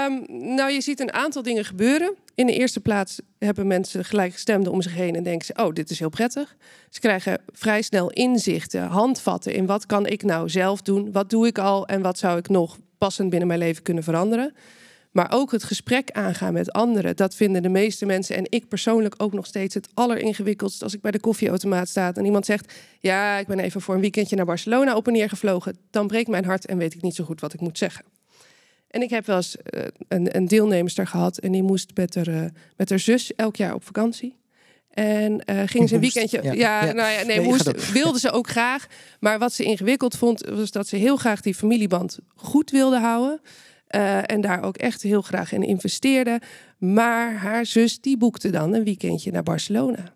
Um, 0.06 0.26
nou, 0.56 0.71
je 0.71 0.82
ziet 0.82 0.99
een 0.99 1.13
aantal 1.13 1.43
dingen 1.43 1.65
gebeuren. 1.65 2.15
In 2.36 2.45
de 2.45 2.54
eerste 2.54 2.80
plaats 2.80 3.19
hebben 3.38 3.67
mensen 3.67 4.06
gelijkgestemden 4.06 4.71
om 4.71 4.82
zich 4.82 4.93
heen 4.93 5.15
en 5.15 5.23
denken 5.23 5.45
ze: 5.45 5.63
oh, 5.63 5.73
dit 5.73 5.89
is 5.89 5.99
heel 5.99 6.10
prettig. 6.10 6.56
Ze 6.89 6.99
krijgen 6.99 7.41
vrij 7.52 7.82
snel 7.82 8.10
inzichten, 8.10 8.84
handvatten 8.84 9.54
in 9.54 9.65
wat 9.65 9.86
kan 9.86 10.06
ik 10.06 10.23
nou 10.23 10.49
zelf 10.49 10.82
doen, 10.82 11.12
wat 11.12 11.30
doe 11.30 11.47
ik 11.47 11.58
al 11.58 11.88
en 11.88 12.02
wat 12.02 12.17
zou 12.17 12.38
ik 12.38 12.49
nog 12.49 12.78
passend 12.97 13.30
binnen 13.30 13.47
mijn 13.47 13.60
leven 13.60 13.84
kunnen 13.84 14.04
veranderen. 14.04 14.54
Maar 15.13 15.32
ook 15.32 15.52
het 15.52 15.63
gesprek 15.63 16.12
aangaan 16.12 16.54
met 16.54 16.71
anderen, 16.71 17.15
dat 17.15 17.36
vinden 17.36 17.62
de 17.62 17.69
meeste 17.69 18.06
mensen 18.06 18.36
en 18.36 18.45
ik 18.49 18.67
persoonlijk 18.67 19.15
ook 19.17 19.34
nog 19.34 19.45
steeds 19.45 19.73
het 19.73 19.89
alleringewikkeldst 19.93 20.84
als 20.84 20.93
ik 20.93 21.02
bij 21.02 21.12
de 21.12 21.19
koffieautomaat 21.19 21.89
sta 21.89 22.13
en 22.13 22.26
iemand 22.26 22.45
zegt: 22.45 22.73
Ja, 22.99 23.38
ik 23.38 23.47
ben 23.47 23.60
even 23.60 23.82
voor 23.82 23.95
een 23.95 24.02
weekendje 24.02 24.36
naar 24.36 24.45
Barcelona 24.45 24.95
op 24.95 25.08
en 25.08 25.13
neer 25.13 25.30
gevlogen. 25.30 25.78
Dan 25.89 26.08
breekt 26.08 26.30
mijn 26.30 26.45
hart 26.45 26.65
en 26.65 26.78
weet 26.78 26.93
ik 26.93 27.02
niet 27.02 27.15
zo 27.15 27.23
goed 27.23 27.41
wat 27.41 27.54
ik 27.54 27.60
moet 27.60 27.78
zeggen. 27.78 28.06
En 28.88 29.02
ik 29.02 29.10
heb 29.10 29.26
wel 29.26 29.36
eens 29.36 29.56
uh, 29.56 29.84
een, 30.08 30.36
een 30.36 30.47
deelnemster 30.47 31.08
gehad 31.08 31.38
en 31.38 31.52
die 31.52 31.63
moest 31.63 31.91
met 31.93 32.15
haar, 32.15 32.28
uh, 32.28 32.45
met 32.78 32.89
haar 32.89 32.99
zus 32.99 33.36
elk 33.36 33.56
jaar 33.56 33.73
op 33.73 33.84
vakantie. 33.84 34.36
En 34.89 35.41
uh, 35.45 35.62
ging 35.65 35.89
ze 35.89 35.95
een 35.95 36.02
weekendje. 36.02 36.39
Ja, 36.43 36.52
ja, 36.54 36.86
ja, 36.86 36.91
nou 36.93 37.12
ja, 37.12 37.23
nee, 37.23 37.38
nee 37.38 37.47
moest, 37.47 37.91
wilde 37.91 38.19
ze 38.19 38.32
ook 38.32 38.49
graag. 38.49 38.88
Maar 39.19 39.39
wat 39.39 39.54
ze 39.54 39.63
ingewikkeld 39.63 40.17
vond, 40.17 40.45
was 40.49 40.71
dat 40.71 40.88
ze 40.88 40.95
heel 40.95 41.17
graag 41.17 41.41
die 41.41 41.56
familieband 41.56 42.19
goed 42.36 42.71
wilde 42.71 42.99
houden. 42.99 43.41
Uh, 43.95 44.32
en 44.32 44.41
daar 44.41 44.63
ook 44.63 44.77
echt 44.77 45.01
heel 45.01 45.21
graag 45.21 45.51
in 45.51 45.63
investeerde. 45.63 46.41
Maar 46.77 47.36
haar 47.36 47.65
zus 47.65 47.99
die 47.99 48.17
boekte 48.17 48.49
dan 48.49 48.73
een 48.73 48.84
weekendje 48.84 49.32
naar 49.32 49.43
Barcelona. 49.43 50.13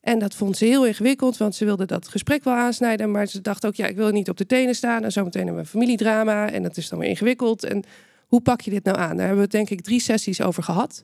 En 0.00 0.18
dat 0.18 0.34
vond 0.34 0.56
ze 0.56 0.64
heel 0.64 0.86
ingewikkeld, 0.86 1.36
want 1.36 1.54
ze 1.54 1.64
wilde 1.64 1.86
dat 1.86 2.08
gesprek 2.08 2.44
wel 2.44 2.54
aansnijden. 2.54 3.10
Maar 3.10 3.26
ze 3.26 3.40
dacht 3.40 3.66
ook, 3.66 3.74
ja, 3.74 3.86
ik 3.86 3.96
wil 3.96 4.10
niet 4.10 4.28
op 4.28 4.36
de 4.36 4.46
tenen 4.46 4.74
staan. 4.74 5.04
En 5.04 5.12
zometeen 5.12 5.44
hebben 5.44 5.62
we 5.62 5.68
een 5.68 5.80
familiedrama. 5.80 6.50
En 6.50 6.62
dat 6.62 6.76
is 6.76 6.88
dan 6.88 6.98
weer 6.98 7.08
ingewikkeld. 7.08 7.64
En 7.64 7.84
hoe 8.26 8.40
pak 8.40 8.60
je 8.60 8.70
dit 8.70 8.84
nou 8.84 8.98
aan? 8.98 9.16
Daar 9.16 9.26
hebben 9.26 9.44
we 9.44 9.50
denk 9.50 9.70
ik 9.70 9.80
drie 9.80 10.00
sessies 10.00 10.40
over 10.40 10.62
gehad. 10.62 11.02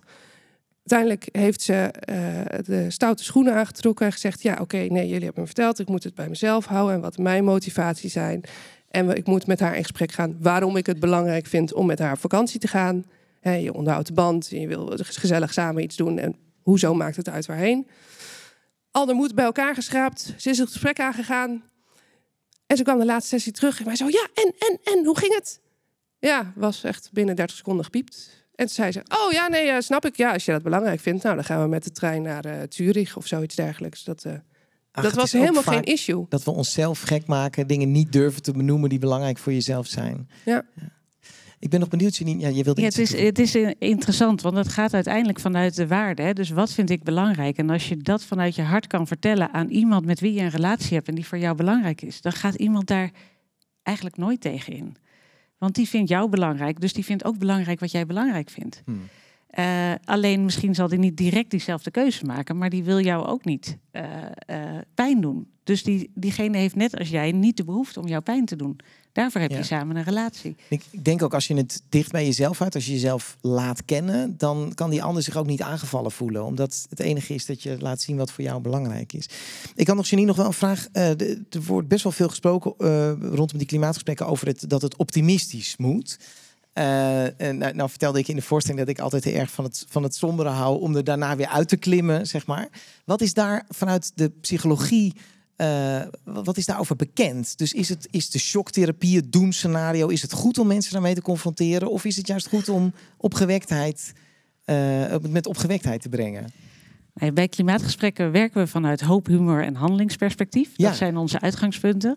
Uiteindelijk 0.79 1.37
heeft 1.37 1.63
ze 1.63 1.91
uh, 2.11 2.59
de 2.65 2.91
stoute 2.91 3.25
schoenen 3.25 3.55
aangetrokken 3.55 4.07
en 4.07 4.13
gezegd: 4.13 4.43
Ja, 4.43 4.59
oké, 4.61 4.77
nee, 4.77 5.09
jullie 5.09 5.25
hebben 5.25 5.41
me 5.41 5.47
verteld, 5.47 5.79
ik 5.79 5.89
moet 5.89 6.05
het 6.05 6.15
bij 6.15 6.29
mezelf 6.29 6.67
houden 6.67 6.95
en 6.95 7.01
wat 7.01 7.19
mijn 7.19 7.45
motivatie 7.45 8.11
zijn. 8.11 8.43
En 8.89 9.17
ik 9.17 9.27
moet 9.27 9.47
met 9.47 9.61
haar 9.61 9.77
in 9.77 9.83
gesprek 9.83 10.13
gaan 10.13 10.37
waarom 10.41 10.77
ik 10.77 10.87
het 10.87 11.01
belangrijk 11.01 11.47
vind 11.47 11.73
om 11.73 11.87
met 11.87 11.99
haar 11.99 12.13
op 12.13 12.19
vakantie 12.19 12.61
te 12.61 12.69
gaan. 12.69 13.05
Je 13.43 13.73
onderhoudt 13.73 14.09
de 14.09 14.15
band, 14.15 14.49
je 14.51 14.67
wil 14.67 14.93
gezellig 14.97 15.53
samen 15.53 15.83
iets 15.83 15.97
doen 15.97 16.19
en 16.19 16.37
hoezo 16.63 16.95
maakt 16.95 17.17
het 17.17 17.29
uit 17.29 17.47
waarheen. 17.47 17.89
Al 18.91 19.15
moed 19.15 19.35
bij 19.35 19.45
elkaar 19.45 19.75
geschraapt, 19.75 20.35
ze 20.37 20.51
is 20.51 20.59
het 20.59 20.69
gesprek 20.69 21.01
aangegaan. 21.01 21.63
En 22.67 22.77
ze 22.77 22.83
kwam 22.83 22.99
de 22.99 23.05
laatste 23.05 23.29
sessie 23.29 23.53
terug 23.53 23.79
en 23.79 23.87
mij 23.87 23.97
zo, 23.97 24.07
ja, 24.07 24.29
en, 24.35 24.55
en, 24.59 24.79
en, 24.85 25.05
hoe 25.05 25.19
ging 25.19 25.35
het? 25.35 25.61
Ja, 26.19 26.53
was 26.55 26.85
echt 26.85 27.09
binnen 27.13 27.37
30 27.37 27.57
seconden 27.57 27.85
gepiept. 27.85 28.47
En 28.55 28.67
toen 28.67 28.75
zei 28.75 28.93
ze, 28.93 29.03
oh 29.09 29.33
ja, 29.33 29.49
nee, 29.49 29.83
snap 29.83 30.05
ik. 30.05 30.17
Ja, 30.17 30.33
als 30.33 30.45
je 30.45 30.53
dat 30.53 30.63
belangrijk 30.63 31.01
vindt, 31.01 31.23
nou, 31.23 31.35
dan 31.35 31.45
gaan 31.45 31.63
we 31.63 31.69
met 31.69 31.85
de 31.85 31.91
trein 31.91 32.23
naar 32.23 32.47
uh, 32.47 32.53
Zurich 32.69 33.17
of 33.17 33.27
zoiets 33.27 33.55
dergelijks. 33.55 34.05
Dat, 34.05 34.25
uh, 34.25 34.33
Ach, 34.99 35.05
dat 35.05 35.15
was 35.15 35.33
helemaal 35.33 35.63
geen 35.63 35.83
issue. 35.83 36.27
Dat 36.29 36.45
we 36.45 36.51
onszelf 36.51 37.01
gek 37.01 37.27
maken, 37.27 37.67
dingen 37.67 37.93
niet 37.93 38.13
durven 38.13 38.43
te 38.43 38.53
benoemen 38.53 38.89
die 38.89 38.99
belangrijk 38.99 39.39
voor 39.39 39.53
jezelf 39.53 39.87
zijn. 39.87 40.29
Ja. 40.45 40.65
ja. 40.75 40.97
Ik 41.61 41.71
ben 41.71 41.81
nog 41.81 41.89
benieuwd, 41.89 42.17
Janine. 42.17 42.41
Ja, 42.41 42.49
je 42.49 42.65
wilde 42.65 42.81
ja, 42.81 42.87
het, 42.87 42.99
is, 42.99 43.13
het 43.17 43.39
is 43.39 43.55
interessant, 43.79 44.43
want 44.43 44.57
het 44.57 44.69
gaat 44.69 44.95
uiteindelijk 44.95 45.41
vanuit 45.41 45.77
de 45.77 45.87
waarde. 45.87 46.23
Hè? 46.23 46.33
Dus 46.33 46.51
wat 46.51 46.73
vind 46.73 46.91
ik 46.91 47.03
belangrijk? 47.03 47.59
En 47.59 47.71
als 47.71 47.89
je 47.89 47.97
dat 47.97 48.25
vanuit 48.25 48.55
je 48.55 48.63
hart 48.63 48.87
kan 48.87 49.07
vertellen 49.07 49.53
aan 49.53 49.69
iemand 49.69 50.05
met 50.05 50.21
wie 50.21 50.33
je 50.33 50.41
een 50.41 50.51
relatie 50.51 50.97
hebt 50.97 51.09
en 51.09 51.15
die 51.15 51.27
voor 51.27 51.39
jou 51.39 51.57
belangrijk 51.57 52.03
is, 52.03 52.21
dan 52.21 52.33
gaat 52.33 52.55
iemand 52.55 52.87
daar 52.87 53.11
eigenlijk 53.83 54.17
nooit 54.17 54.41
tegen 54.41 54.73
in. 54.73 54.97
Want 55.59 55.75
die 55.75 55.89
vindt 55.89 56.09
jou 56.09 56.29
belangrijk, 56.29 56.81
dus 56.81 56.93
die 56.93 57.05
vindt 57.05 57.25
ook 57.25 57.39
belangrijk 57.39 57.81
wat 57.81 57.91
jij 57.91 58.07
belangrijk 58.07 58.51
vindt. 58.51 58.83
Hmm. 58.85 59.09
Uh, 59.55 59.93
alleen 60.05 60.45
misschien 60.45 60.75
zal 60.75 60.89
die 60.89 60.99
niet 60.99 61.17
direct 61.17 61.51
diezelfde 61.51 61.91
keuze 61.91 62.25
maken, 62.25 62.59
maar 62.59 62.71
die 62.71 62.85
wil 62.85 63.01
jou 63.01 63.27
ook 63.27 63.45
niet 63.45 63.79
uh, 63.93 64.03
uh, 64.51 64.79
pijn 64.95 65.21
doen. 65.21 65.47
Dus 65.65 65.83
die, 65.83 66.11
diegene 66.15 66.57
heeft 66.57 66.75
net 66.75 66.99
als 66.99 67.09
jij 67.09 67.33
niet 67.33 67.57
de 67.57 67.65
behoefte 67.65 68.01
om 68.01 68.07
jouw 68.07 68.21
pijn 68.21 68.45
te 68.45 68.57
doen. 68.57 68.81
Daarvoor 69.13 69.41
heb 69.41 69.51
je 69.51 69.63
samen 69.63 69.97
een 69.97 70.05
relatie. 70.05 70.57
Ik, 70.69 70.83
ik 70.91 71.05
denk 71.05 71.23
ook 71.23 71.35
als 71.35 71.47
je 71.47 71.55
het 71.55 71.83
dicht 71.89 72.13
bij 72.13 72.25
jezelf 72.25 72.59
houdt, 72.59 72.75
als 72.75 72.87
je 72.87 72.93
jezelf 72.93 73.37
laat 73.41 73.85
kennen, 73.85 74.35
dan 74.39 74.73
kan 74.75 74.91
die 74.91 75.03
ander 75.03 75.23
zich 75.23 75.37
ook 75.37 75.47
niet 75.47 75.63
aangevallen 75.63 76.13
voelen. 76.13 76.45
Omdat 76.45 76.87
het 76.89 77.01
enige 77.01 77.35
is 77.35 77.47
dat 77.47 77.63
je 77.63 77.77
laat 77.79 78.01
zien 78.01 78.17
wat 78.17 78.33
voor 78.33 78.45
jou 78.45 78.61
belangrijk 78.61 79.13
is. 79.13 79.29
Ik 79.75 79.87
had 79.87 79.97
nog 79.97 80.07
Janine 80.07 80.29
nog 80.29 80.37
wel 80.37 80.47
een 80.47 80.53
vraag. 80.53 80.89
Er 80.93 81.63
wordt 81.67 81.89
best 81.89 82.03
wel 82.03 82.13
veel 82.13 82.29
gesproken 82.29 82.75
rondom 83.35 83.59
die 83.59 83.67
klimaatgesprekken 83.67 84.27
over 84.27 84.47
het, 84.47 84.65
dat 84.69 84.83
het 84.83 84.97
optimistisch 84.97 85.77
moet. 85.77 86.19
Uh, 86.79 87.41
en 87.41 87.59
nou, 87.59 87.75
nou, 87.75 87.89
vertelde 87.89 88.19
ik 88.19 88.29
in 88.29 88.37
de 88.37 88.43
voorstelling 88.43 88.81
dat 88.81 88.97
ik 88.97 89.03
altijd 89.03 89.25
heel 89.25 89.35
erg 89.35 89.51
van 89.51 89.65
het, 89.65 89.87
van 89.89 90.03
het 90.03 90.15
sombere 90.15 90.49
hou 90.49 90.81
om 90.81 90.97
er 90.97 91.05
daarna 91.05 91.37
weer 91.37 91.47
uit 91.47 91.69
te 91.69 91.77
klimmen, 91.77 92.27
zeg 92.27 92.47
maar. 92.47 92.69
Wat 93.05 93.21
is 93.21 93.35
daar 93.35 93.65
vanuit 93.69 94.13
de 94.15 94.29
psychologie 94.29 95.15
uh, 95.57 96.01
wat 96.25 96.57
is 96.57 96.67
daarover 96.67 96.97
bekend? 96.97 97.59
Dus 97.59 97.73
is, 97.73 97.89
het, 97.89 98.09
is 98.11 98.31
de 98.31 98.39
shocktherapie, 98.39 99.17
het 99.17 99.33
doemscenario, 99.33 100.09
is 100.09 100.23
het 100.23 100.33
goed 100.33 100.59
om 100.59 100.67
mensen 100.67 100.93
daarmee 100.93 101.15
te 101.15 101.23
confronteren? 101.23 101.91
Of 101.91 102.05
is 102.05 102.17
het 102.17 102.27
juist 102.27 102.47
goed 102.49 102.69
om 102.69 102.93
opgewektheid, 103.17 104.13
uh, 104.67 105.15
met 105.29 105.47
opgewektheid 105.47 106.03
te 106.03 106.09
brengen? 106.09 106.53
Bij 107.35 107.49
klimaatgesprekken 107.49 108.33
werken 108.33 108.61
we 108.61 108.67
vanuit 108.67 109.01
hoop, 109.01 109.27
humor 109.27 109.65
en 109.65 109.75
handelingsperspectief. 109.75 110.71
Ja. 110.77 110.89
Dat 110.89 110.97
zijn 110.97 111.17
onze 111.17 111.41
uitgangspunten. 111.41 112.17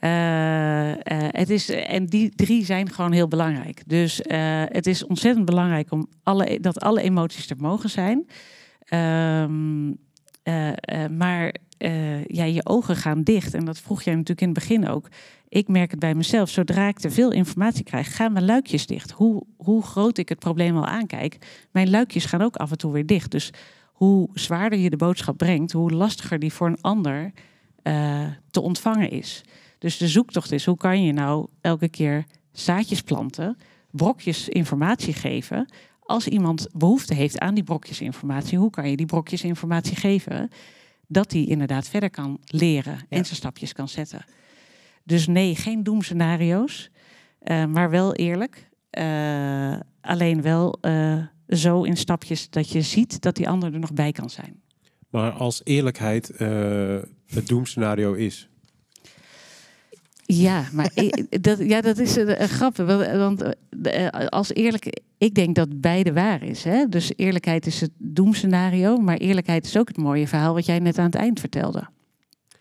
Uh, 0.00 0.92
het 1.28 1.50
is, 1.50 1.68
en 1.70 2.06
die 2.06 2.34
drie 2.34 2.64
zijn 2.64 2.90
gewoon 2.90 3.12
heel 3.12 3.28
belangrijk. 3.28 3.82
Dus 3.86 4.20
het 4.68 4.86
is 4.86 5.06
ontzettend 5.06 5.44
belangrijk 5.44 5.92
om 5.92 6.08
alle, 6.22 6.58
dat 6.60 6.80
alle 6.80 7.02
emoties 7.02 7.50
er 7.50 7.56
mogen 7.58 7.90
zijn. 7.90 8.26
Ehm, 8.78 9.88
maar 11.16 11.54
ja, 12.26 12.44
je 12.44 12.66
ogen 12.66 12.96
gaan 12.96 13.22
dicht. 13.22 13.54
En 13.54 13.64
dat 13.64 13.78
vroeg 13.78 14.02
jij 14.02 14.14
natuurlijk 14.14 14.40
in 14.40 14.48
het 14.48 14.58
begin 14.58 14.88
ook. 14.88 15.08
Ik 15.48 15.68
merk 15.68 15.90
het 15.90 16.00
bij 16.00 16.14
mezelf. 16.14 16.48
Zodra 16.48 16.88
ik 16.88 16.98
te 16.98 17.10
veel 17.10 17.32
informatie 17.32 17.84
krijg, 17.84 18.16
gaan 18.16 18.32
mijn 18.32 18.44
luikjes 18.44 18.86
dicht. 18.86 19.10
Hoe, 19.10 19.42
hoe 19.56 19.82
groot 19.82 20.18
ik 20.18 20.28
het 20.28 20.38
probleem 20.38 20.76
al 20.76 20.86
aankijk, 20.86 21.38
mijn 21.70 21.90
luikjes 21.90 22.24
gaan 22.24 22.42
ook 22.42 22.56
af 22.56 22.70
en 22.70 22.78
toe 22.78 22.92
weer 22.92 23.06
dicht. 23.06 23.30
Dus 23.30 23.52
hoe 23.92 24.28
zwaarder 24.34 24.78
je 24.78 24.90
de 24.90 24.96
boodschap 24.96 25.38
brengt, 25.38 25.72
hoe 25.72 25.90
lastiger 25.90 26.38
die 26.38 26.52
voor 26.52 26.66
een 26.66 26.80
ander 26.80 27.32
te 28.50 28.60
ontvangen 28.60 29.10
is. 29.10 29.44
Dus 29.78 29.96
de 29.96 30.08
zoektocht 30.08 30.52
is, 30.52 30.64
hoe 30.64 30.76
kan 30.76 31.02
je 31.02 31.12
nou 31.12 31.46
elke 31.60 31.88
keer 31.88 32.24
zaadjes 32.52 33.02
planten, 33.02 33.56
brokjes 33.90 34.48
informatie 34.48 35.12
geven. 35.12 35.72
Als 36.00 36.28
iemand 36.28 36.68
behoefte 36.72 37.14
heeft 37.14 37.38
aan 37.38 37.54
die 37.54 37.64
brokjes 37.64 38.00
informatie, 38.00 38.58
hoe 38.58 38.70
kan 38.70 38.90
je 38.90 38.96
die 38.96 39.06
brokjes 39.06 39.44
informatie 39.44 39.96
geven? 39.96 40.50
dat 41.08 41.32
hij 41.32 41.44
inderdaad 41.44 41.88
verder 41.88 42.10
kan 42.10 42.38
leren 42.44 42.98
en 43.08 43.24
zijn 43.24 43.36
stapjes 43.36 43.72
kan 43.72 43.88
zetten. 43.88 44.24
Dus 45.04 45.26
nee, 45.26 45.56
geen 45.56 45.82
doemscenario's, 45.82 46.90
uh, 47.42 47.64
maar 47.64 47.90
wel 47.90 48.14
eerlijk. 48.14 48.68
Uh, 48.98 49.76
alleen 50.00 50.42
wel 50.42 50.78
uh, 50.82 51.22
zo 51.48 51.82
in 51.82 51.96
stapjes 51.96 52.50
dat 52.50 52.70
je 52.70 52.82
ziet 52.82 53.20
dat 53.20 53.36
die 53.36 53.48
ander 53.48 53.72
er 53.72 53.78
nog 53.78 53.92
bij 53.92 54.12
kan 54.12 54.30
zijn. 54.30 54.62
Maar 55.10 55.32
als 55.32 55.60
eerlijkheid 55.64 56.32
het 57.26 57.46
doemscenario 57.46 58.12
is. 58.12 58.48
Ja, 60.34 60.64
maar 60.72 60.90
dat, 61.40 61.58
ja, 61.58 61.80
dat 61.80 61.98
is 61.98 62.16
een, 62.16 62.42
een 62.42 62.48
grap. 62.48 62.76
Want 62.76 63.54
als 64.28 64.54
eerlijk, 64.54 65.00
ik 65.18 65.34
denk 65.34 65.54
dat 65.54 65.80
beide 65.80 66.12
waar 66.12 66.42
is. 66.42 66.64
Hè? 66.64 66.88
Dus 66.88 67.12
eerlijkheid 67.16 67.66
is 67.66 67.80
het 67.80 67.90
doemscenario, 67.96 68.96
maar 68.96 69.16
eerlijkheid 69.16 69.64
is 69.64 69.76
ook 69.76 69.88
het 69.88 69.96
mooie 69.96 70.28
verhaal 70.28 70.54
wat 70.54 70.66
jij 70.66 70.78
net 70.78 70.98
aan 70.98 71.04
het 71.04 71.14
eind 71.14 71.40
vertelde. 71.40 71.88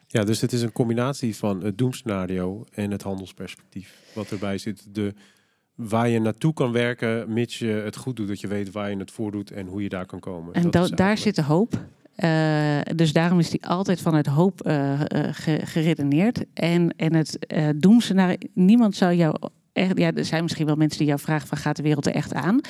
Ja, 0.08 0.24
dus 0.24 0.42
het 0.42 0.54
is 0.54 0.62
een 0.62 0.72
combinatie 0.72 1.36
van 1.36 1.64
het 1.64 1.78
doemscenario 1.78 2.66
en 2.72 2.92
het 2.92 3.02
handelsperspectief. 3.02 3.96
Wat 4.14 4.32
erbij 4.32 4.58
zit. 4.58 4.96
De, 4.96 5.14
waar 5.76 6.10
je 6.10 6.20
naartoe 6.20 6.54
kan 6.54 6.72
werken, 6.72 7.34
mits 7.34 7.60
je 7.60 7.68
het 7.68 7.96
goed 7.96 8.16
doet, 8.16 8.28
dat 8.28 8.40
je 8.40 8.48
weet 8.48 8.72
waar 8.72 8.90
je 8.90 8.98
het 8.98 9.12
voor 9.12 9.32
doet 9.32 9.52
en 9.52 9.68
hoe 9.68 9.82
je 9.82 9.90
daar 9.90 10.06
kan 10.06 10.20
komen. 10.20 10.54
En 10.54 10.72
dat 10.72 10.98
daar 10.98 11.18
zit 11.18 11.36
de 11.36 11.44
hoop. 11.44 11.86
Uh, 12.24 12.80
dus 12.96 13.14
daarom 13.14 13.40
is 13.40 13.50
die 13.50 13.66
altijd 13.66 14.02
vanuit 14.02 14.26
hoop 14.26 14.68
uh, 14.68 14.92
uh, 14.92 15.00
geredeneerd. 15.64 16.46
En, 16.54 16.94
en 16.96 17.14
het 17.14 17.38
doemscenario, 17.76 18.36
niemand 18.54 18.96
zou 18.96 19.14
jou 19.14 19.36
echt, 19.74 19.98
ja, 19.98 20.14
er 20.14 20.26
zijn 20.26 20.44
misschien 20.44 20.66
wel 20.66 20.76
mensen 20.76 20.98
die 20.98 21.08
jou 21.08 21.20
vragen 21.20 21.48
van 21.48 21.58
gaat 21.58 21.76
de 21.76 21.84
wereld 21.84 22.06
er 22.06 22.14
echt 22.14 22.34
aan? 22.34 22.62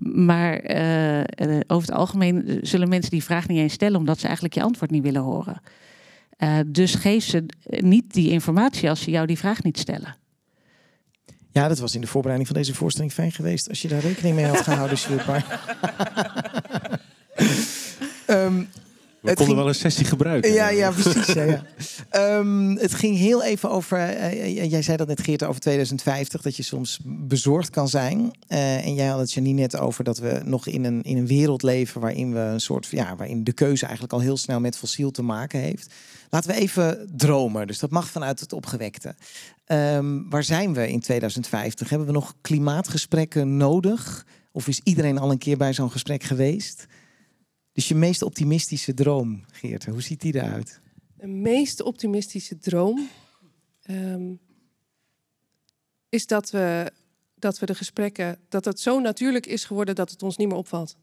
Maar 0.00 0.70
uh, 0.70 1.20
over 1.66 1.88
het 1.88 1.96
algemeen 1.96 2.58
zullen 2.62 2.88
mensen 2.88 3.10
die 3.10 3.24
vraag 3.24 3.48
niet 3.48 3.58
eens 3.58 3.72
stellen 3.72 3.98
omdat 3.98 4.18
ze 4.18 4.24
eigenlijk 4.24 4.54
je 4.54 4.62
antwoord 4.62 4.90
niet 4.90 5.02
willen 5.02 5.22
horen. 5.22 5.60
Uh, 6.38 6.58
dus 6.66 6.94
geef 6.94 7.24
ze 7.24 7.46
niet 7.66 8.12
die 8.12 8.30
informatie 8.30 8.88
als 8.88 9.02
ze 9.02 9.10
jou 9.10 9.26
die 9.26 9.38
vraag 9.38 9.62
niet 9.62 9.78
stellen. 9.78 10.16
Ja, 11.50 11.68
dat 11.68 11.78
was 11.78 11.94
in 11.94 12.00
de 12.00 12.06
voorbereiding 12.06 12.50
van 12.50 12.58
deze 12.58 12.74
voorstelling 12.74 13.12
fijn 13.12 13.32
geweest 13.32 13.68
als 13.68 13.82
je 13.82 13.88
daar 13.88 14.00
rekening 14.00 14.34
mee 14.34 14.46
had 14.46 14.60
gehouden, 14.60 14.98
Sjoerd. 14.98 15.26
um, 18.30 18.68
we 19.20 19.34
konden 19.34 19.56
wel 19.56 19.68
een 19.68 19.74
sessie 19.74 20.04
gebruiken. 20.04 20.52
Ja, 20.52 20.68
ja 20.68 20.90
precies. 20.90 21.32
ja, 21.32 21.42
ja. 21.42 22.38
Um, 22.38 22.76
het 22.78 22.94
ging 22.94 23.16
heel 23.16 23.42
even 23.42 23.70
over. 23.70 23.98
Uh, 23.98 24.70
jij 24.70 24.82
zei 24.82 24.96
dat 24.96 25.06
net, 25.06 25.22
Geert, 25.22 25.44
over 25.44 25.60
2050, 25.60 26.42
dat 26.42 26.56
je 26.56 26.62
soms 26.62 26.98
bezorgd 27.04 27.70
kan 27.70 27.88
zijn. 27.88 28.18
Uh, 28.48 28.86
en 28.86 28.94
jij 28.94 29.06
had 29.06 29.18
het 29.18 29.32
Janine 29.32 29.60
net 29.60 29.78
over 29.78 30.04
dat 30.04 30.18
we 30.18 30.40
nog 30.44 30.66
in 30.66 30.84
een, 30.84 31.02
in 31.02 31.16
een 31.16 31.26
wereld 31.26 31.62
leven 31.62 32.00
waarin 32.00 32.32
we 32.32 32.38
een 32.38 32.60
soort. 32.60 32.86
Ja, 32.86 33.16
waarin 33.16 33.44
de 33.44 33.52
keuze 33.52 33.84
eigenlijk 33.84 34.12
al 34.12 34.20
heel 34.20 34.36
snel 34.36 34.60
met 34.60 34.76
fossiel 34.76 35.10
te 35.10 35.22
maken 35.22 35.60
heeft. 35.60 35.94
Laten 36.30 36.50
we 36.50 36.56
even 36.56 37.10
dromen. 37.16 37.66
Dus 37.66 37.78
dat 37.78 37.90
mag 37.90 38.08
vanuit 38.08 38.40
het 38.40 38.52
opgewekte. 38.52 39.14
Um, 39.66 40.30
waar 40.30 40.44
zijn 40.44 40.74
we 40.74 40.88
in 40.88 41.00
2050? 41.00 41.88
Hebben 41.88 42.06
we 42.06 42.12
nog 42.12 42.34
klimaatgesprekken 42.40 43.56
nodig? 43.56 44.26
Of 44.52 44.68
is 44.68 44.80
iedereen 44.84 45.18
al 45.18 45.30
een 45.30 45.38
keer 45.38 45.56
bij 45.56 45.72
zo'n 45.72 45.90
gesprek 45.90 46.22
geweest? 46.22 46.86
Dus 47.78 47.88
je 47.88 47.94
meest 47.94 48.22
optimistische 48.22 48.94
droom, 48.94 49.44
Geert, 49.52 49.84
hoe 49.86 50.02
ziet 50.02 50.20
die 50.20 50.34
eruit? 50.34 50.80
De 51.14 51.26
meest 51.26 51.82
optimistische 51.82 52.58
droom 52.58 53.08
um, 53.90 54.40
is 56.08 56.26
dat 56.26 56.50
we, 56.50 56.92
dat 57.34 57.58
we 57.58 57.66
de 57.66 57.74
gesprekken, 57.74 58.38
dat 58.48 58.64
het 58.64 58.80
zo 58.80 59.00
natuurlijk 59.00 59.46
is 59.46 59.64
geworden 59.64 59.94
dat 59.94 60.10
het 60.10 60.22
ons 60.22 60.36
niet 60.36 60.48
meer 60.48 60.56
opvalt. 60.56 60.96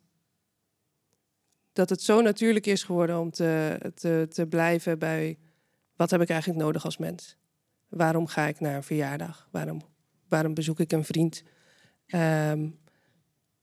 Dat 1.73 1.89
het 1.89 2.01
zo 2.01 2.21
natuurlijk 2.21 2.65
is 2.65 2.83
geworden 2.83 3.19
om 3.19 3.31
te, 3.31 3.79
te, 3.93 4.27
te 4.29 4.47
blijven 4.47 4.99
bij 4.99 5.38
wat 5.95 6.11
heb 6.11 6.21
ik 6.21 6.29
eigenlijk 6.29 6.59
nodig 6.59 6.85
als 6.85 6.97
mens? 6.97 7.38
Waarom 7.88 8.27
ga 8.27 8.47
ik 8.47 8.59
naar 8.59 8.75
een 8.75 8.83
verjaardag? 8.83 9.47
Waarom, 9.51 9.81
waarom 10.27 10.53
bezoek 10.53 10.79
ik 10.79 10.91
een 10.91 11.05
vriend? 11.05 11.43
Um, 12.07 12.79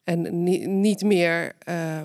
en 0.05 0.43
ni, 0.43 0.67
niet 0.67 1.03
meer 1.03 1.53
uh, 1.69 2.05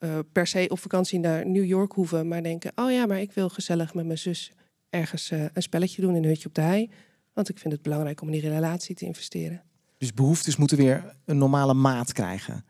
uh, 0.00 0.18
per 0.32 0.46
se 0.46 0.66
op 0.68 0.78
vakantie 0.78 1.18
naar 1.18 1.46
New 1.46 1.64
York 1.64 1.92
hoeven, 1.92 2.28
maar 2.28 2.42
denken: 2.42 2.72
oh 2.74 2.90
ja, 2.90 3.06
maar 3.06 3.20
ik 3.20 3.32
wil 3.32 3.48
gezellig 3.48 3.94
met 3.94 4.06
mijn 4.06 4.18
zus 4.18 4.52
ergens 4.90 5.30
uh, 5.30 5.44
een 5.52 5.62
spelletje 5.62 6.02
doen 6.02 6.14
in 6.14 6.22
een 6.22 6.28
hutje 6.28 6.48
op 6.48 6.54
de 6.54 6.60
hei. 6.60 6.90
Want 7.32 7.48
ik 7.48 7.58
vind 7.58 7.72
het 7.72 7.82
belangrijk 7.82 8.20
om 8.20 8.28
in 8.28 8.40
die 8.40 8.50
relatie 8.50 8.94
te 8.94 9.04
investeren. 9.04 9.62
Dus 9.98 10.14
behoeftes 10.14 10.56
moeten 10.56 10.76
weer 10.76 11.16
een 11.24 11.38
normale 11.38 11.74
maat 11.74 12.12
krijgen. 12.12 12.64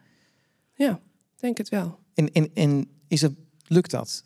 Ja, 0.75 1.01
denk 1.37 1.59
het 1.59 1.69
wel. 1.69 1.99
En, 2.15 2.33
en, 2.33 2.51
en 2.55 2.91
is 3.09 3.21
het, 3.21 3.33
lukt 3.67 3.91
dat? 3.91 4.25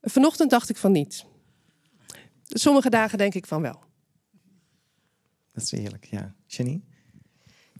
Vanochtend 0.00 0.50
dacht 0.50 0.68
ik 0.68 0.76
van 0.76 0.92
niet. 0.92 1.24
Sommige 2.46 2.90
dagen 2.90 3.18
denk 3.18 3.34
ik 3.34 3.46
van 3.46 3.62
wel. 3.62 3.82
Dat 5.52 5.62
is 5.62 5.72
eerlijk, 5.72 6.04
ja. 6.04 6.34
Janine? 6.46 6.80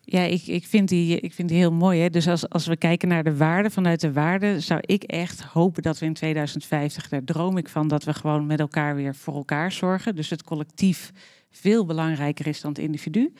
Ja, 0.07 0.21
ik, 0.21 0.47
ik, 0.47 0.67
vind 0.67 0.89
die, 0.89 1.21
ik 1.21 1.33
vind 1.33 1.49
die 1.49 1.59
heel 1.59 1.73
mooi. 1.73 2.01
Hè? 2.01 2.11
Dus 2.11 2.29
als, 2.29 2.49
als 2.49 2.67
we 2.67 2.77
kijken 2.77 3.09
naar 3.09 3.25
de 3.25 3.37
waarde, 3.37 3.71
vanuit 3.71 4.01
de 4.01 4.13
waarde 4.13 4.61
zou 4.61 4.81
ik 4.83 5.03
echt 5.03 5.43
hopen 5.43 5.83
dat 5.83 5.99
we 5.99 6.07
in 6.07 6.15
2050, 6.15 7.09
daar 7.09 7.25
droom 7.25 7.57
ik 7.57 7.69
van, 7.69 7.89
dat 7.89 8.05
we 8.05 8.15
gewoon 8.15 8.47
met 8.47 8.61
elkaar 8.61 8.95
weer 8.95 9.15
voor 9.15 9.35
elkaar 9.35 9.73
zorgen. 9.73 10.17
Dus 10.17 10.31
het 10.31 10.43
collectief 10.43 11.13
veel 11.51 11.85
belangrijker 11.87 12.47
is 12.47 12.61
dan 12.61 12.71
het 12.71 12.81
individu. 12.81 13.33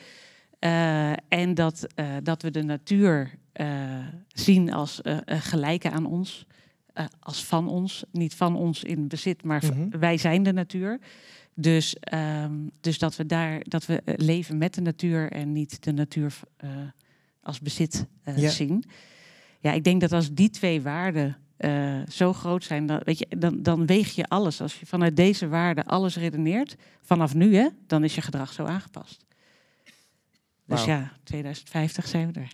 Uh, 0.59 1.11
en 1.11 1.53
dat, 1.53 1.87
uh, 1.95 2.05
dat 2.23 2.41
we 2.41 2.51
de 2.51 2.63
natuur 2.63 3.31
uh, 3.53 3.67
zien 4.27 4.73
als 4.73 5.01
gelijke 5.25 5.91
aan 5.91 6.05
ons, 6.05 6.45
als 7.19 7.43
van 7.43 7.67
ons. 7.67 8.03
Niet 8.11 8.35
van 8.35 8.55
ons 8.55 8.83
in 8.83 9.07
bezit, 9.07 9.43
maar 9.43 9.63
mm 9.65 9.71
-hmm. 9.71 9.99
wij 9.99 10.17
zijn 10.17 10.43
de 10.43 10.53
natuur. 10.53 10.99
Dus, 11.57 11.95
um, 12.13 12.71
dus 12.81 12.99
dat 12.99 13.15
we 13.15 13.25
daar 13.25 13.63
dat 13.63 13.85
we 13.85 14.01
eh, 14.01 14.13
leven 14.17 14.57
met 14.57 14.73
de 14.73 14.81
natuur 14.81 15.31
en 15.31 15.51
niet 15.51 15.83
de 15.83 15.91
natuur 15.91 16.39
uh, 16.63 16.69
als 17.41 17.59
bezit 17.59 18.05
uh, 18.25 18.37
ja. 18.37 18.49
zien. 18.49 18.83
Ja, 19.59 19.71
ik 19.71 19.83
denk 19.83 20.01
dat 20.01 20.11
als 20.11 20.33
die 20.33 20.49
twee 20.49 20.81
waarden 20.81 21.37
uh, 21.57 22.01
zo 22.07 22.33
groot 22.33 22.63
zijn, 22.63 22.85
dan, 22.85 23.01
weet 23.03 23.19
je, 23.19 23.27
dan, 23.37 23.63
dan 23.63 23.85
weeg 23.85 24.15
je 24.15 24.27
alles. 24.27 24.61
Als 24.61 24.79
je 24.79 24.85
vanuit 24.85 25.15
deze 25.15 25.47
waarden 25.47 25.85
alles 25.85 26.15
redeneert, 26.15 26.75
vanaf 27.01 27.33
nu, 27.33 27.55
hè, 27.55 27.67
dan 27.87 28.03
is 28.03 28.15
je 28.15 28.21
gedrag 28.21 28.53
zo 28.53 28.63
aangepast. 28.63 29.25
Dus 30.65 30.79
wow. 30.79 30.87
ja, 30.87 31.11
2050 31.23 32.07
zijn 32.07 32.31
we 32.31 32.39
er. 32.39 32.51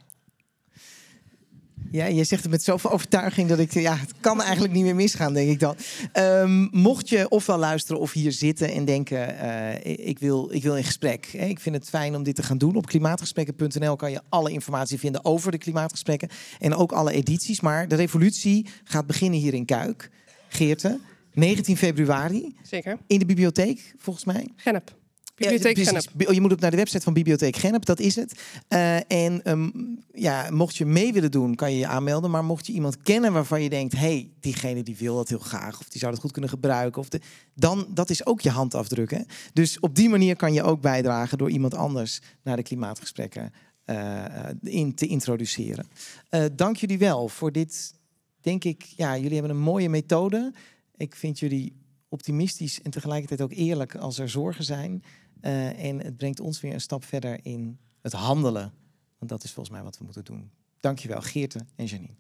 Ja, 1.92 2.06
je 2.06 2.24
zegt 2.24 2.42
het 2.42 2.52
met 2.52 2.64
zoveel 2.64 2.92
overtuiging 2.92 3.50
dat 3.50 3.60
ik... 3.60 3.74
Ja, 3.74 3.96
het 3.96 4.14
kan 4.20 4.42
eigenlijk 4.42 4.74
niet 4.74 4.84
meer 4.84 4.96
misgaan, 4.96 5.34
denk 5.34 5.50
ik 5.50 5.60
dan. 5.60 5.76
Ehm, 6.12 6.68
mocht 6.72 7.10
je 7.10 7.30
ofwel 7.30 7.58
luisteren 7.58 8.02
of 8.02 8.12
hier 8.12 8.32
zitten 8.32 8.72
en 8.72 8.86
denken... 8.86 9.36
Uh, 9.36 10.08
ik, 10.08 10.20
wil, 10.20 10.50
ik 10.52 10.64
wil 10.64 10.76
in 10.76 10.84
gesprek. 10.84 11.26
Hè? 11.38 11.46
Ik 11.46 11.60
vind 11.60 11.76
het 11.76 11.90
fijn 11.90 12.16
om 12.16 12.24
dit 12.24 12.36
te 12.36 12.44
gaan 12.44 12.58
doen. 12.58 12.76
Op 12.76 12.86
klimaatgesprekken.nl 12.86 13.96
kan 13.96 14.12
je 14.12 14.22
alle 14.30 14.52
informatie 14.52 15.00
vinden 15.00 15.26
over 15.26 15.52
de 15.52 15.58
klimaatgesprekken. 15.58 16.30
En 16.60 16.76
ook 16.76 16.92
alle 16.92 17.12
edities. 17.12 17.62
Maar 17.62 17.88
de 17.88 17.96
revolutie 17.96 18.68
gaat 18.84 19.08
beginnen 19.08 19.40
hier 19.40 19.54
in 19.54 19.66
Kuik. 19.66 20.10
Geerte, 20.50 21.00
19 21.34 21.78
februari. 21.78 22.56
Zeker. 22.64 22.98
In 23.08 23.20
de 23.20 23.26
bibliotheek, 23.26 23.94
volgens 23.98 24.26
mij. 24.26 24.48
Genep. 24.56 25.00
Bibliotheek 25.42 25.78
ja, 25.78 25.84
Genep. 25.84 26.34
Je 26.34 26.42
moet 26.42 26.52
op 26.52 26.60
naar 26.60 26.72
de 26.72 26.78
website 26.78 27.02
van 27.02 27.14
Bibliotheek 27.14 27.56
Genep, 27.56 27.86
dat 27.86 28.00
is 28.00 28.16
het. 28.16 28.42
Uh, 28.70 29.12
en 29.12 29.52
um, 29.52 30.00
ja, 30.14 30.48
mocht 30.52 30.76
je 30.76 30.86
mee 30.86 31.14
willen 31.14 31.32
doen, 31.32 31.56
kan 31.56 31.72
je 31.72 31.78
je 31.78 31.88
aanmelden. 31.88 32.32
Maar 32.32 32.46
mocht 32.46 32.68
je 32.68 32.74
iemand 32.74 33.02
kennen 33.02 33.34
waarvan 33.34 33.64
je 33.64 33.70
denkt... 33.70 33.94
hey, 33.94 34.30
diegene 34.40 34.84
die 34.84 34.96
wil 34.98 35.16
dat 35.16 35.30
heel 35.30 35.40
graag... 35.40 35.80
of 35.80 35.90
die 35.90 36.00
zou 36.00 36.12
dat 36.12 36.22
goed 36.22 36.32
kunnen 36.32 36.50
gebruiken... 36.50 37.02
Of 37.02 37.10
de, 37.10 37.20
dan 37.56 37.88
dat 37.94 38.10
is 38.10 38.26
ook 38.26 38.42
je 38.42 38.50
handafdruk. 38.50 39.12
Hè? 39.12 39.22
Dus 39.54 39.80
op 39.80 39.96
die 39.96 40.10
manier 40.10 40.36
kan 40.36 40.54
je 40.54 40.64
ook 40.64 40.82
bijdragen... 40.82 41.38
door 41.38 41.50
iemand 41.50 41.74
anders 41.74 42.20
naar 42.44 42.56
de 42.56 42.64
klimaatgesprekken 42.64 43.54
uh, 43.86 44.26
in 44.62 44.96
te 44.96 45.08
introduceren. 45.08 45.88
Uh, 46.30 46.46
dank 46.56 46.76
jullie 46.76 46.98
wel 46.98 47.28
voor 47.28 47.52
dit... 47.52 47.94
Denk 48.42 48.64
ik, 48.64 48.84
ja, 48.96 49.18
jullie 49.18 49.34
hebben 49.34 49.52
een 49.52 49.64
mooie 49.64 49.90
methode. 49.90 50.54
Ik 50.98 51.16
vind 51.16 51.40
jullie 51.40 51.74
optimistisch 52.10 52.82
en 52.82 52.92
tegelijkertijd 52.92 53.42
ook 53.42 53.54
eerlijk 53.54 53.96
als 53.96 54.20
er 54.20 54.30
zorgen 54.30 54.64
zijn. 54.64 55.04
Uh, 55.42 55.84
en 55.84 56.00
het 56.00 56.18
brengt 56.18 56.40
ons 56.40 56.62
weer 56.62 56.74
een 56.74 56.82
stap 56.82 57.04
verder 57.04 57.40
in 57.44 57.80
het 58.02 58.14
handelen. 58.14 58.74
Want 59.18 59.32
dat 59.32 59.44
is 59.44 59.52
volgens 59.52 59.76
mij 59.76 59.84
wat 59.84 59.98
we 59.98 60.04
moeten 60.04 60.24
doen. 60.24 60.52
Dankjewel, 60.80 61.22
Geerte 61.22 61.66
en 61.76 61.86
Janine. 61.86 62.14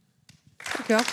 Dankjewel. 0.57 1.03